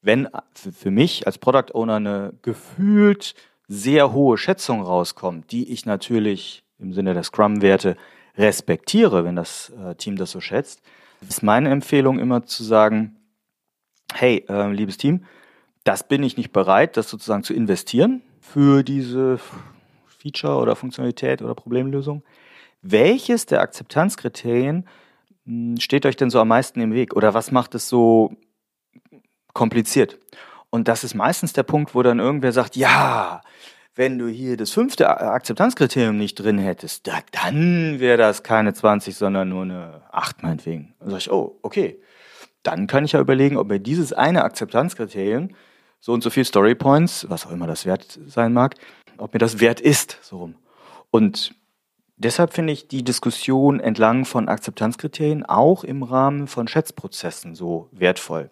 wenn 0.00 0.28
für 0.54 0.90
mich 0.90 1.26
als 1.26 1.38
Product 1.38 1.74
Owner 1.74 1.96
eine 1.96 2.34
gefühlt 2.42 3.34
sehr 3.66 4.12
hohe 4.12 4.38
Schätzung 4.38 4.82
rauskommt, 4.82 5.50
die 5.50 5.72
ich 5.72 5.86
natürlich 5.86 6.62
im 6.78 6.92
Sinne 6.92 7.14
der 7.14 7.24
Scrum-Werte 7.24 7.96
respektiere, 8.36 9.24
wenn 9.24 9.34
das 9.34 9.70
äh, 9.70 9.96
Team 9.96 10.16
das 10.16 10.30
so 10.30 10.40
schätzt, 10.40 10.82
ist 11.28 11.42
meine 11.42 11.70
Empfehlung 11.70 12.20
immer 12.20 12.44
zu 12.44 12.62
sagen, 12.62 13.16
hey, 14.14 14.44
äh, 14.48 14.72
liebes 14.72 14.96
Team, 14.96 15.24
das 15.82 16.06
bin 16.06 16.22
ich 16.22 16.36
nicht 16.36 16.52
bereit, 16.52 16.96
das 16.96 17.10
sozusagen 17.10 17.42
zu 17.42 17.54
investieren 17.54 18.22
für 18.40 18.84
diese 18.84 19.40
Feature 20.28 20.56
oder 20.56 20.76
Funktionalität 20.76 21.42
oder 21.42 21.54
Problemlösung. 21.54 22.22
Welches 22.82 23.46
der 23.46 23.60
Akzeptanzkriterien 23.60 24.86
hm, 25.44 25.76
steht 25.80 26.06
euch 26.06 26.16
denn 26.16 26.30
so 26.30 26.40
am 26.40 26.48
meisten 26.48 26.80
im 26.80 26.92
Weg? 26.92 27.16
Oder 27.16 27.34
was 27.34 27.50
macht 27.50 27.74
es 27.74 27.88
so 27.88 28.32
kompliziert? 29.54 30.18
Und 30.70 30.88
das 30.88 31.02
ist 31.02 31.14
meistens 31.14 31.54
der 31.54 31.62
Punkt, 31.62 31.94
wo 31.94 32.02
dann 32.02 32.18
irgendwer 32.18 32.52
sagt, 32.52 32.76
ja, 32.76 33.40
wenn 33.94 34.18
du 34.18 34.28
hier 34.28 34.56
das 34.56 34.70
fünfte 34.70 35.08
Akzeptanzkriterium 35.08 36.16
nicht 36.16 36.34
drin 36.34 36.58
hättest, 36.58 37.06
da, 37.06 37.18
dann 37.32 37.98
wäre 37.98 38.18
das 38.18 38.42
keine 38.42 38.74
20, 38.74 39.16
sondern 39.16 39.48
nur 39.48 39.62
eine 39.62 40.02
8 40.12 40.42
meinetwegen. 40.42 40.94
Dann 41.00 41.10
sage 41.10 41.20
ich, 41.20 41.32
oh, 41.32 41.58
okay. 41.62 42.00
Dann 42.62 42.86
kann 42.86 43.04
ich 43.04 43.12
ja 43.12 43.20
überlegen, 43.20 43.56
ob 43.56 43.68
mir 43.68 43.80
dieses 43.80 44.12
eine 44.12 44.44
Akzeptanzkriterium, 44.44 45.50
so 46.00 46.12
und 46.12 46.22
so 46.22 46.30
viel 46.30 46.44
Story 46.44 46.74
Points, 46.74 47.26
was 47.28 47.46
auch 47.46 47.50
immer 47.50 47.66
das 47.66 47.86
wert 47.86 48.18
sein 48.26 48.52
mag, 48.52 48.76
ob 49.18 49.32
mir 49.32 49.38
das 49.38 49.60
wert 49.60 49.80
ist, 49.80 50.18
so 50.22 50.38
rum. 50.38 50.54
Und 51.10 51.54
deshalb 52.16 52.52
finde 52.52 52.72
ich 52.72 52.88
die 52.88 53.02
Diskussion 53.02 53.80
entlang 53.80 54.24
von 54.24 54.48
Akzeptanzkriterien 54.48 55.44
auch 55.44 55.84
im 55.84 56.02
Rahmen 56.02 56.46
von 56.46 56.68
Schätzprozessen 56.68 57.54
so 57.54 57.88
wertvoll. 57.92 58.50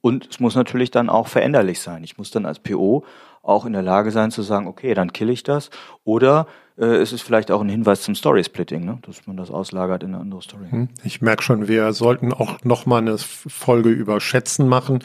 Und 0.00 0.28
es 0.30 0.40
muss 0.40 0.54
natürlich 0.54 0.90
dann 0.90 1.10
auch 1.10 1.28
veränderlich 1.28 1.80
sein. 1.80 2.04
Ich 2.04 2.18
muss 2.18 2.30
dann 2.30 2.46
als 2.46 2.60
PO 2.60 3.04
auch 3.48 3.64
in 3.64 3.72
der 3.72 3.82
Lage 3.82 4.10
sein 4.10 4.30
zu 4.30 4.42
sagen, 4.42 4.66
okay, 4.66 4.94
dann 4.94 5.12
kill 5.12 5.30
ich 5.30 5.42
das. 5.42 5.70
Oder 6.04 6.46
äh, 6.76 6.84
es 6.84 7.12
ist 7.12 7.22
vielleicht 7.22 7.50
auch 7.50 7.60
ein 7.60 7.68
Hinweis 7.68 8.02
zum 8.02 8.14
Story-Splitting, 8.14 8.84
ne? 8.84 8.98
dass 9.06 9.26
man 9.26 9.36
das 9.36 9.50
auslagert 9.50 10.02
in 10.02 10.14
eine 10.14 10.20
andere 10.20 10.42
Story. 10.42 10.66
Hm, 10.68 10.88
ich 11.02 11.22
merke 11.22 11.42
schon, 11.42 11.66
wir 11.66 11.92
sollten 11.94 12.32
auch 12.32 12.62
nochmal 12.62 13.00
eine 13.00 13.16
Folge 13.18 13.88
über 13.88 14.20
Schätzen 14.20 14.68
machen. 14.68 15.00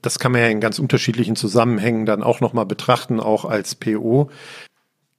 Das 0.00 0.18
kann 0.20 0.32
man 0.32 0.40
ja 0.40 0.48
in 0.48 0.60
ganz 0.60 0.78
unterschiedlichen 0.78 1.34
Zusammenhängen 1.34 2.06
dann 2.06 2.22
auch 2.22 2.40
nochmal 2.40 2.66
betrachten, 2.66 3.18
auch 3.18 3.44
als 3.44 3.74
PO. 3.74 4.30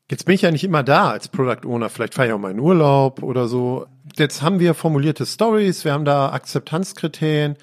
Jetzt 0.10 0.26
bin 0.26 0.36
ich 0.36 0.42
ja 0.42 0.52
nicht 0.52 0.64
immer 0.64 0.84
da 0.84 1.10
als 1.10 1.28
Product 1.28 1.68
Owner. 1.68 1.90
Vielleicht 1.90 2.14
fahre 2.14 2.30
ich 2.30 2.34
auch 2.34 2.40
mal 2.40 2.52
in 2.52 2.60
Urlaub 2.60 3.24
oder 3.24 3.48
so. 3.48 3.88
Jetzt 4.16 4.42
haben 4.42 4.60
wir 4.60 4.74
formulierte 4.74 5.26
Stories, 5.26 5.84
wir 5.86 5.92
haben 5.92 6.06
da 6.06 6.32
Akzeptanzkriterien. 6.32 7.58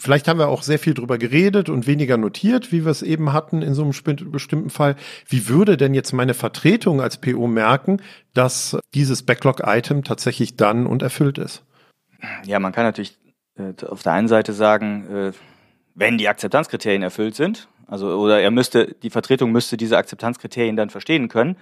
Vielleicht 0.00 0.28
haben 0.28 0.38
wir 0.38 0.48
auch 0.48 0.62
sehr 0.62 0.78
viel 0.78 0.94
drüber 0.94 1.18
geredet 1.18 1.68
und 1.68 1.86
weniger 1.86 2.16
notiert, 2.16 2.72
wie 2.72 2.86
wir 2.86 2.90
es 2.90 3.02
eben 3.02 3.34
hatten 3.34 3.60
in 3.60 3.74
so 3.74 3.82
einem 3.82 3.92
bestimmten 4.32 4.70
Fall. 4.70 4.96
Wie 5.28 5.46
würde 5.46 5.76
denn 5.76 5.92
jetzt 5.92 6.12
meine 6.12 6.32
Vertretung 6.32 7.02
als 7.02 7.18
PO 7.18 7.46
merken, 7.46 8.00
dass 8.32 8.78
dieses 8.94 9.22
Backlog-Item 9.22 10.02
tatsächlich 10.02 10.56
dann 10.56 10.86
und 10.86 11.02
erfüllt 11.02 11.36
ist? 11.36 11.64
Ja, 12.46 12.58
man 12.60 12.72
kann 12.72 12.84
natürlich 12.84 13.18
äh, 13.58 13.74
auf 13.84 14.02
der 14.02 14.12
einen 14.12 14.28
Seite 14.28 14.54
sagen, 14.54 15.06
äh, 15.14 15.32
wenn 15.94 16.16
die 16.16 16.28
Akzeptanzkriterien 16.28 17.02
erfüllt 17.02 17.34
sind, 17.34 17.68
also 17.86 18.18
oder 18.18 18.40
er 18.40 18.50
müsste, 18.50 18.96
die 19.02 19.10
Vertretung 19.10 19.52
müsste 19.52 19.76
diese 19.76 19.98
Akzeptanzkriterien 19.98 20.76
dann 20.76 20.88
verstehen 20.88 21.28
können, 21.28 21.56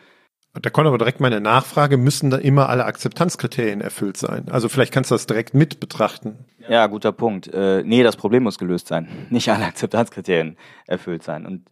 da 0.55 0.71
kommt 0.71 0.87
aber 0.87 0.99
direkt 0.99 1.21
meine 1.21 1.41
Nachfrage, 1.41 1.97
müssen 1.97 2.31
da 2.31 2.39
immer 2.39 2.69
alle 2.69 2.85
Akzeptanzkriterien 2.85 3.81
erfüllt 3.81 4.17
sein? 4.17 4.49
Also 4.51 4.69
vielleicht 4.69 4.93
kannst 4.93 5.11
du 5.11 5.15
das 5.15 5.27
direkt 5.27 5.55
mit 5.55 5.81
betrachten. 5.81 6.45
Ja, 6.69 6.87
guter 6.87 7.13
Punkt. 7.13 7.49
Äh, 7.49 7.83
nee, 7.85 8.03
das 8.03 8.17
Problem 8.17 8.43
muss 8.43 8.59
gelöst 8.59 8.89
sein. 8.89 9.09
Nicht 9.31 9.51
alle 9.51 9.65
Akzeptanzkriterien 9.65 10.57
erfüllt 10.87 11.23
sein. 11.23 11.47
Und 11.47 11.69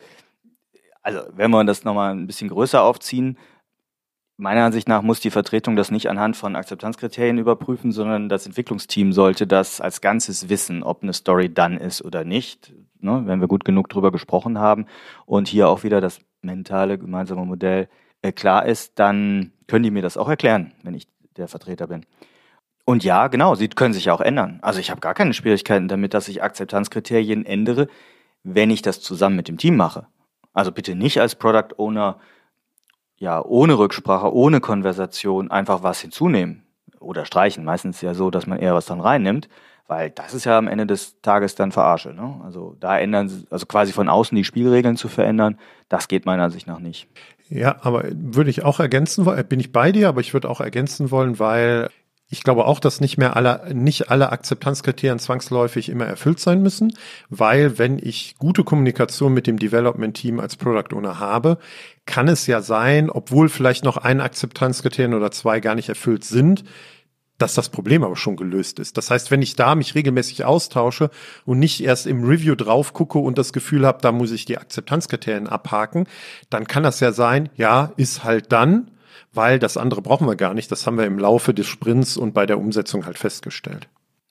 also, 1.02 1.20
wenn 1.34 1.50
wir 1.52 1.64
das 1.64 1.84
nochmal 1.84 2.12
ein 2.12 2.26
bisschen 2.26 2.48
größer 2.48 2.82
aufziehen, 2.82 3.38
meiner 4.36 4.64
Ansicht 4.64 4.88
nach 4.88 5.02
muss 5.02 5.20
die 5.20 5.30
Vertretung 5.30 5.76
das 5.76 5.90
nicht 5.90 6.10
anhand 6.10 6.36
von 6.36 6.56
Akzeptanzkriterien 6.56 7.38
überprüfen, 7.38 7.92
sondern 7.92 8.28
das 8.28 8.44
Entwicklungsteam 8.44 9.12
sollte 9.12 9.46
das 9.46 9.80
als 9.80 10.00
Ganzes 10.00 10.48
wissen, 10.48 10.82
ob 10.82 11.02
eine 11.02 11.12
Story 11.12 11.52
dann 11.52 11.78
ist 11.78 12.04
oder 12.04 12.24
nicht, 12.24 12.74
ne, 13.00 13.22
wenn 13.24 13.40
wir 13.40 13.48
gut 13.48 13.64
genug 13.64 13.88
drüber 13.88 14.12
gesprochen 14.12 14.58
haben. 14.58 14.86
Und 15.24 15.48
hier 15.48 15.68
auch 15.68 15.84
wieder 15.84 16.00
das 16.00 16.20
mentale 16.42 16.98
gemeinsame 16.98 17.44
Modell 17.46 17.88
klar 18.32 18.66
ist, 18.66 18.98
dann 18.98 19.52
können 19.66 19.82
die 19.82 19.90
mir 19.90 20.02
das 20.02 20.16
auch 20.16 20.28
erklären, 20.28 20.72
wenn 20.82 20.94
ich 20.94 21.08
der 21.36 21.48
Vertreter 21.48 21.86
bin. 21.86 22.06
Und 22.84 23.02
ja, 23.04 23.26
genau, 23.28 23.54
sie 23.54 23.68
können 23.68 23.94
sich 23.94 24.06
ja 24.06 24.12
auch 24.12 24.20
ändern. 24.20 24.58
Also 24.62 24.78
ich 24.78 24.90
habe 24.90 25.00
gar 25.00 25.14
keine 25.14 25.34
Schwierigkeiten 25.34 25.88
damit, 25.88 26.14
dass 26.14 26.28
ich 26.28 26.42
Akzeptanzkriterien 26.42 27.44
ändere, 27.44 27.88
wenn 28.44 28.70
ich 28.70 28.82
das 28.82 29.00
zusammen 29.00 29.36
mit 29.36 29.48
dem 29.48 29.58
Team 29.58 29.76
mache. 29.76 30.06
Also 30.52 30.70
bitte 30.72 30.94
nicht 30.94 31.20
als 31.20 31.34
Product 31.34 31.78
Owner, 31.78 32.18
ja, 33.16 33.44
ohne 33.44 33.78
Rücksprache, 33.78 34.32
ohne 34.32 34.60
Konversation 34.60 35.50
einfach 35.50 35.82
was 35.82 36.00
hinzunehmen 36.00 36.65
oder 37.06 37.24
streichen. 37.24 37.64
Meistens 37.64 38.00
ja 38.00 38.14
so, 38.14 38.30
dass 38.30 38.46
man 38.46 38.58
eher 38.58 38.74
was 38.74 38.86
dann 38.86 39.00
reinnimmt, 39.00 39.48
weil 39.86 40.10
das 40.10 40.34
ist 40.34 40.44
ja 40.44 40.58
am 40.58 40.68
Ende 40.68 40.86
des 40.86 41.20
Tages 41.22 41.54
dann 41.54 41.72
Verarsche. 41.72 42.12
Ne? 42.12 42.40
Also 42.44 42.76
da 42.80 42.98
ändern, 42.98 43.44
also 43.50 43.66
quasi 43.66 43.92
von 43.92 44.08
außen 44.08 44.36
die 44.36 44.44
Spielregeln 44.44 44.96
zu 44.96 45.08
verändern, 45.08 45.58
das 45.88 46.08
geht 46.08 46.26
meiner 46.26 46.44
Ansicht 46.44 46.66
nach 46.66 46.80
nicht. 46.80 47.08
Ja, 47.48 47.76
aber 47.82 48.04
würde 48.12 48.50
ich 48.50 48.64
auch 48.64 48.80
ergänzen 48.80 49.24
wollen, 49.24 49.46
bin 49.46 49.60
ich 49.60 49.72
bei 49.72 49.92
dir, 49.92 50.08
aber 50.08 50.20
ich 50.20 50.34
würde 50.34 50.50
auch 50.50 50.60
ergänzen 50.60 51.10
wollen, 51.10 51.38
weil 51.38 51.88
ich 52.28 52.42
glaube 52.42 52.64
auch, 52.64 52.80
dass 52.80 53.00
nicht 53.00 53.18
mehr 53.18 53.36
alle, 53.36 53.72
nicht 53.72 54.10
alle 54.10 54.32
Akzeptanzkriterien 54.32 55.20
zwangsläufig 55.20 55.88
immer 55.88 56.06
erfüllt 56.06 56.40
sein 56.40 56.60
müssen, 56.60 56.92
weil 57.30 57.78
wenn 57.78 58.00
ich 58.00 58.34
gute 58.38 58.64
Kommunikation 58.64 59.32
mit 59.32 59.46
dem 59.46 59.60
Development 59.60 60.16
Team 60.16 60.40
als 60.40 60.56
Product 60.56 60.96
Owner 60.96 61.20
habe, 61.20 61.58
kann 62.04 62.26
es 62.26 62.48
ja 62.48 62.62
sein, 62.62 63.10
obwohl 63.10 63.48
vielleicht 63.48 63.84
noch 63.84 63.96
ein 63.96 64.20
Akzeptanzkriterien 64.20 65.14
oder 65.14 65.30
zwei 65.30 65.60
gar 65.60 65.76
nicht 65.76 65.88
erfüllt 65.88 66.24
sind, 66.24 66.64
dass 67.38 67.54
das 67.54 67.68
Problem 67.68 68.02
aber 68.02 68.16
schon 68.16 68.36
gelöst 68.36 68.78
ist. 68.78 68.96
Das 68.96 69.10
heißt, 69.10 69.30
wenn 69.30 69.42
ich 69.42 69.56
da 69.56 69.74
mich 69.74 69.94
regelmäßig 69.94 70.44
austausche 70.44 71.10
und 71.44 71.58
nicht 71.58 71.82
erst 71.82 72.06
im 72.06 72.24
Review 72.24 72.54
drauf 72.54 72.92
gucke 72.92 73.18
und 73.18 73.38
das 73.38 73.52
Gefühl 73.52 73.86
habe, 73.86 73.98
da 74.00 74.12
muss 74.12 74.32
ich 74.32 74.44
die 74.44 74.58
Akzeptanzkriterien 74.58 75.46
abhaken, 75.46 76.06
dann 76.50 76.66
kann 76.66 76.82
das 76.82 77.00
ja 77.00 77.12
sein, 77.12 77.48
ja, 77.56 77.92
ist 77.96 78.24
halt 78.24 78.52
dann, 78.52 78.90
weil 79.32 79.58
das 79.58 79.76
andere 79.76 80.02
brauchen 80.02 80.26
wir 80.26 80.36
gar 80.36 80.54
nicht. 80.54 80.72
Das 80.72 80.86
haben 80.86 80.98
wir 80.98 81.04
im 81.04 81.18
Laufe 81.18 81.52
des 81.52 81.66
Sprints 81.66 82.16
und 82.16 82.32
bei 82.32 82.46
der 82.46 82.58
Umsetzung 82.58 83.04
halt 83.04 83.18
festgestellt. 83.18 83.88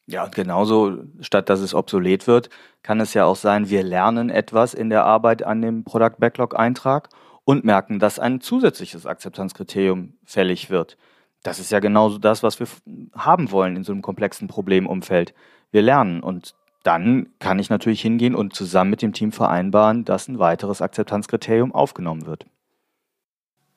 Ja, 0.08 0.24
und 0.24 0.36
genauso, 0.36 1.00
statt 1.20 1.50
dass 1.50 1.62
es 1.62 1.74
obsolet 1.74 2.28
wird, 2.28 2.50
kann 2.84 3.00
es 3.00 3.15
ja 3.15 3.26
auch 3.26 3.36
sein, 3.36 3.70
wir 3.70 3.82
lernen 3.82 4.30
etwas 4.30 4.76
in 4.76 4.89
der 4.89 5.04
Arbeit 5.04 5.44
an 5.44 5.62
dem 5.62 5.84
Product 5.84 6.20
Backlog 6.20 6.58
Eintrag 6.58 7.10
und 7.44 7.63
merken, 7.63 8.00
dass 8.00 8.20
ein 8.20 8.41
zusätzliches 8.41 9.06
Akzeptanzkriterium 9.06 10.13
fällig 10.24 10.70
wird. 10.70 10.98
Das 11.45 11.60
ist 11.60 11.71
ja 11.71 11.79
genauso 11.79 12.17
das, 12.17 12.41
was 12.41 12.60
wir 12.60 12.65
haben 13.13 13.51
wollen 13.51 13.75
in 13.75 13.84
so 13.84 13.91
einem 13.91 14.01
komplexen 14.01 14.47
Problemumfeld. 14.47 15.36
Wir 15.71 15.84
lernen 15.84 16.21
und 16.21 16.55
dann 16.81 17.29
kann 17.38 17.60
ich 17.60 17.69
natürlich 17.69 18.01
hingehen 18.01 18.34
und 18.34 18.55
zusammen 18.55 18.89
mit 18.89 19.03
dem 19.03 19.13
Team 19.13 19.31
vereinbaren, 19.31 20.05
dass 20.05 20.27
ein 20.27 20.39
weiteres 20.39 20.81
Akzeptanzkriterium 20.81 21.71
aufgenommen 21.71 22.25
wird. 22.25 22.47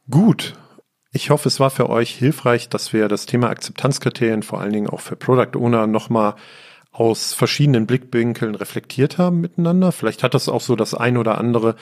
Gut. 0.08 0.54
Ich 1.12 1.28
hoffe, 1.28 1.48
es 1.48 1.60
war 1.60 1.68
für 1.68 1.90
euch 1.90 2.14
hilfreich, 2.14 2.70
dass 2.70 2.94
wir 2.94 3.06
das 3.08 3.26
Thema 3.26 3.50
Akzeptanzkriterien 3.50 4.42
vor 4.42 4.60
allen 4.62 4.72
Dingen 4.72 4.88
auch 4.88 5.00
für 5.00 5.16
Product 5.16 5.58
Owner 5.58 5.86
nochmal 5.86 6.36
aus 6.98 7.32
verschiedenen 7.32 7.86
Blickwinkeln 7.86 8.56
reflektiert 8.56 9.18
haben 9.18 9.40
miteinander. 9.40 9.92
Vielleicht 9.92 10.24
hat 10.24 10.34
das 10.34 10.48
auch 10.48 10.60
so 10.60 10.74
das 10.74 10.94
ein 10.94 11.16
oder 11.16 11.38
andere 11.38 11.76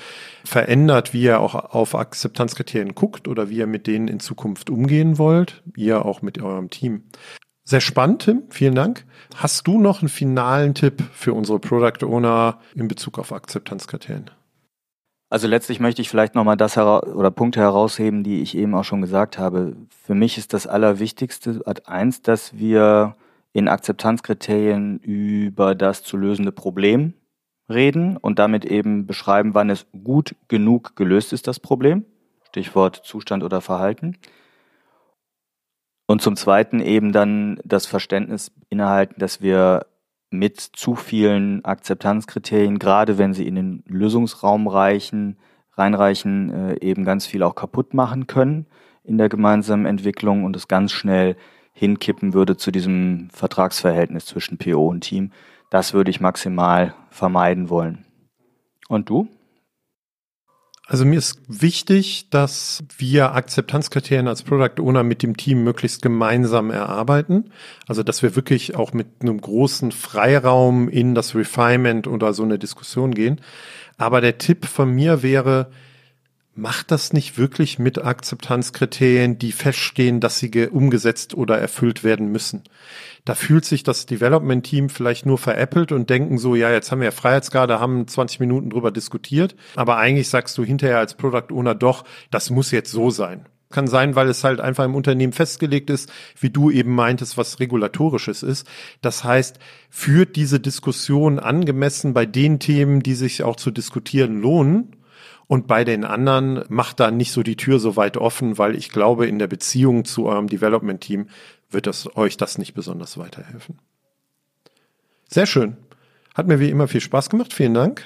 verändert, 0.44 1.14
wie 1.14 1.22
ihr 1.22 1.40
auch 1.40 1.54
auf 1.54 1.94
Akzeptanzkriterien 1.94 2.94
guckt 2.94 3.26
oder 3.26 3.48
wie 3.48 3.56
ihr 3.56 3.66
mit 3.66 3.86
denen 3.86 4.08
in 4.08 4.20
Zukunft 4.20 4.68
umgehen 4.68 5.16
wollt. 5.16 5.62
Ihr 5.74 6.04
auch 6.04 6.20
mit 6.20 6.42
eurem 6.42 6.68
Team. 6.68 7.04
Sehr 7.64 7.80
spannend, 7.80 8.22
Tim. 8.22 8.42
Vielen 8.50 8.74
Dank. 8.74 9.06
Hast 9.34 9.66
du 9.66 9.80
noch 9.80 10.02
einen 10.02 10.10
finalen 10.10 10.74
Tipp 10.74 11.02
für 11.12 11.32
unsere 11.32 11.60
Product 11.60 12.06
Owner 12.06 12.60
in 12.74 12.86
Bezug 12.86 13.18
auf 13.18 13.32
Akzeptanzkriterien? 13.32 14.30
Also 15.30 15.48
letztlich 15.48 15.80
möchte 15.80 16.02
ich 16.02 16.08
vielleicht 16.08 16.34
nochmal 16.34 16.56
das 16.56 16.76
oder 16.76 17.30
Punkte 17.30 17.60
herausheben, 17.60 18.22
die 18.22 18.42
ich 18.42 18.56
eben 18.56 18.74
auch 18.74 18.84
schon 18.84 19.00
gesagt 19.00 19.38
habe. 19.38 19.76
Für 20.04 20.14
mich 20.14 20.38
ist 20.38 20.52
das 20.52 20.66
Allerwichtigste, 20.66 21.62
Ad 21.64 21.82
eins, 21.86 22.22
dass 22.22 22.56
wir 22.56 23.16
in 23.56 23.68
Akzeptanzkriterien 23.68 24.98
über 24.98 25.74
das 25.74 26.02
zu 26.02 26.18
lösende 26.18 26.52
Problem 26.52 27.14
reden 27.70 28.18
und 28.18 28.38
damit 28.38 28.66
eben 28.66 29.06
beschreiben, 29.06 29.54
wann 29.54 29.70
es 29.70 29.86
gut 30.04 30.36
genug 30.48 30.94
gelöst 30.94 31.32
ist, 31.32 31.46
das 31.46 31.58
Problem. 31.58 32.04
Stichwort 32.48 32.96
Zustand 32.96 33.42
oder 33.42 33.62
Verhalten. 33.62 34.18
Und 36.06 36.20
zum 36.20 36.36
Zweiten 36.36 36.80
eben 36.80 37.12
dann 37.12 37.58
das 37.64 37.86
Verständnis 37.86 38.52
innehalten, 38.68 39.14
dass 39.18 39.40
wir 39.40 39.86
mit 40.30 40.60
zu 40.60 40.94
vielen 40.94 41.64
Akzeptanzkriterien, 41.64 42.78
gerade 42.78 43.16
wenn 43.16 43.32
sie 43.32 43.48
in 43.48 43.54
den 43.54 43.84
Lösungsraum 43.86 44.68
reichen, 44.68 45.38
reinreichen, 45.72 46.52
äh, 46.52 46.84
eben 46.84 47.06
ganz 47.06 47.24
viel 47.24 47.42
auch 47.42 47.54
kaputt 47.54 47.94
machen 47.94 48.26
können 48.26 48.66
in 49.02 49.16
der 49.16 49.30
gemeinsamen 49.30 49.86
Entwicklung 49.86 50.44
und 50.44 50.56
es 50.56 50.68
ganz 50.68 50.92
schnell 50.92 51.36
hinkippen 51.76 52.32
würde 52.32 52.56
zu 52.56 52.70
diesem 52.70 53.28
Vertragsverhältnis 53.34 54.24
zwischen 54.24 54.56
PO 54.56 54.88
und 54.88 55.02
Team. 55.02 55.30
Das 55.68 55.92
würde 55.92 56.10
ich 56.10 56.20
maximal 56.20 56.94
vermeiden 57.10 57.68
wollen. 57.68 58.06
Und 58.88 59.10
du? 59.10 59.28
Also 60.86 61.04
mir 61.04 61.18
ist 61.18 61.40
wichtig, 61.48 62.30
dass 62.30 62.82
wir 62.96 63.34
Akzeptanzkriterien 63.34 64.26
als 64.26 64.42
Product 64.42 64.80
Owner 64.80 65.02
mit 65.02 65.22
dem 65.22 65.36
Team 65.36 65.64
möglichst 65.64 66.00
gemeinsam 66.00 66.70
erarbeiten. 66.70 67.50
Also 67.86 68.02
dass 68.02 68.22
wir 68.22 68.36
wirklich 68.36 68.74
auch 68.74 68.94
mit 68.94 69.08
einem 69.20 69.38
großen 69.38 69.92
Freiraum 69.92 70.88
in 70.88 71.14
das 71.14 71.34
Refinement 71.34 72.06
oder 72.06 72.32
so 72.32 72.42
eine 72.42 72.58
Diskussion 72.58 73.12
gehen. 73.12 73.42
Aber 73.98 74.22
der 74.22 74.38
Tipp 74.38 74.64
von 74.64 74.94
mir 74.94 75.22
wäre, 75.22 75.70
macht 76.56 76.90
das 76.90 77.12
nicht 77.12 77.36
wirklich 77.36 77.78
mit 77.78 78.02
Akzeptanzkriterien, 78.02 79.38
die 79.38 79.52
feststehen, 79.52 80.20
dass 80.20 80.38
sie 80.38 80.68
umgesetzt 80.68 81.34
oder 81.34 81.58
erfüllt 81.58 82.02
werden 82.02 82.32
müssen. 82.32 82.64
Da 83.24 83.34
fühlt 83.34 83.64
sich 83.64 83.82
das 83.82 84.06
Development-Team 84.06 84.88
vielleicht 84.88 85.26
nur 85.26 85.36
veräppelt 85.36 85.92
und 85.92 86.08
denken 86.08 86.38
so, 86.38 86.54
ja, 86.54 86.70
jetzt 86.70 86.90
haben 86.90 87.00
wir 87.00 87.06
ja 87.06 87.10
Freiheitsgrade, 87.10 87.80
haben 87.80 88.06
20 88.08 88.40
Minuten 88.40 88.70
drüber 88.70 88.90
diskutiert, 88.90 89.54
aber 89.74 89.98
eigentlich 89.98 90.28
sagst 90.28 90.56
du 90.56 90.64
hinterher 90.64 90.98
als 90.98 91.14
Product 91.14 91.52
Owner 91.52 91.74
doch, 91.74 92.04
das 92.30 92.50
muss 92.50 92.70
jetzt 92.70 92.90
so 92.90 93.10
sein. 93.10 93.46
Kann 93.68 93.88
sein, 93.88 94.14
weil 94.14 94.28
es 94.28 94.44
halt 94.44 94.60
einfach 94.60 94.84
im 94.84 94.94
Unternehmen 94.94 95.32
festgelegt 95.32 95.90
ist, 95.90 96.10
wie 96.38 96.50
du 96.50 96.70
eben 96.70 96.94
meintest, 96.94 97.36
was 97.36 97.58
regulatorisches 97.58 98.44
ist. 98.44 98.66
Das 99.02 99.24
heißt, 99.24 99.58
führt 99.90 100.36
diese 100.36 100.60
Diskussion 100.60 101.40
angemessen 101.40 102.14
bei 102.14 102.26
den 102.26 102.60
Themen, 102.60 103.02
die 103.02 103.14
sich 103.14 103.42
auch 103.42 103.56
zu 103.56 103.72
diskutieren 103.72 104.40
lohnen, 104.40 104.95
und 105.48 105.66
bei 105.66 105.84
den 105.84 106.04
anderen 106.04 106.64
macht 106.68 107.00
da 107.00 107.10
nicht 107.10 107.32
so 107.32 107.42
die 107.42 107.56
Tür 107.56 107.78
so 107.78 107.96
weit 107.96 108.16
offen, 108.16 108.58
weil 108.58 108.74
ich 108.74 108.90
glaube, 108.90 109.26
in 109.26 109.38
der 109.38 109.46
Beziehung 109.46 110.04
zu 110.04 110.26
eurem 110.26 110.48
Development-Team 110.48 111.28
wird 111.70 111.86
das 111.86 112.16
euch 112.16 112.36
das 112.36 112.58
nicht 112.58 112.74
besonders 112.74 113.18
weiterhelfen. 113.18 113.78
Sehr 115.28 115.46
schön. 115.46 115.76
Hat 116.34 116.46
mir 116.46 116.60
wie 116.60 116.70
immer 116.70 116.88
viel 116.88 117.00
Spaß 117.00 117.30
gemacht. 117.30 117.52
Vielen 117.52 117.74
Dank. 117.74 118.04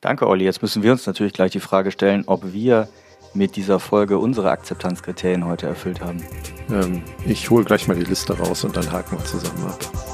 Danke, 0.00 0.26
Olli. 0.28 0.44
Jetzt 0.44 0.62
müssen 0.62 0.82
wir 0.82 0.92
uns 0.92 1.06
natürlich 1.06 1.32
gleich 1.32 1.52
die 1.52 1.60
Frage 1.60 1.90
stellen, 1.90 2.24
ob 2.26 2.52
wir 2.52 2.88
mit 3.34 3.56
dieser 3.56 3.80
Folge 3.80 4.18
unsere 4.18 4.50
Akzeptanzkriterien 4.50 5.44
heute 5.44 5.66
erfüllt 5.66 6.00
haben. 6.00 6.22
Ähm, 6.70 7.02
ich 7.26 7.50
hole 7.50 7.64
gleich 7.64 7.88
mal 7.88 7.96
die 7.96 8.04
Liste 8.04 8.38
raus 8.38 8.64
und 8.64 8.76
dann 8.76 8.92
haken 8.92 9.18
wir 9.18 9.24
zusammen 9.24 9.64
ab. 9.64 10.13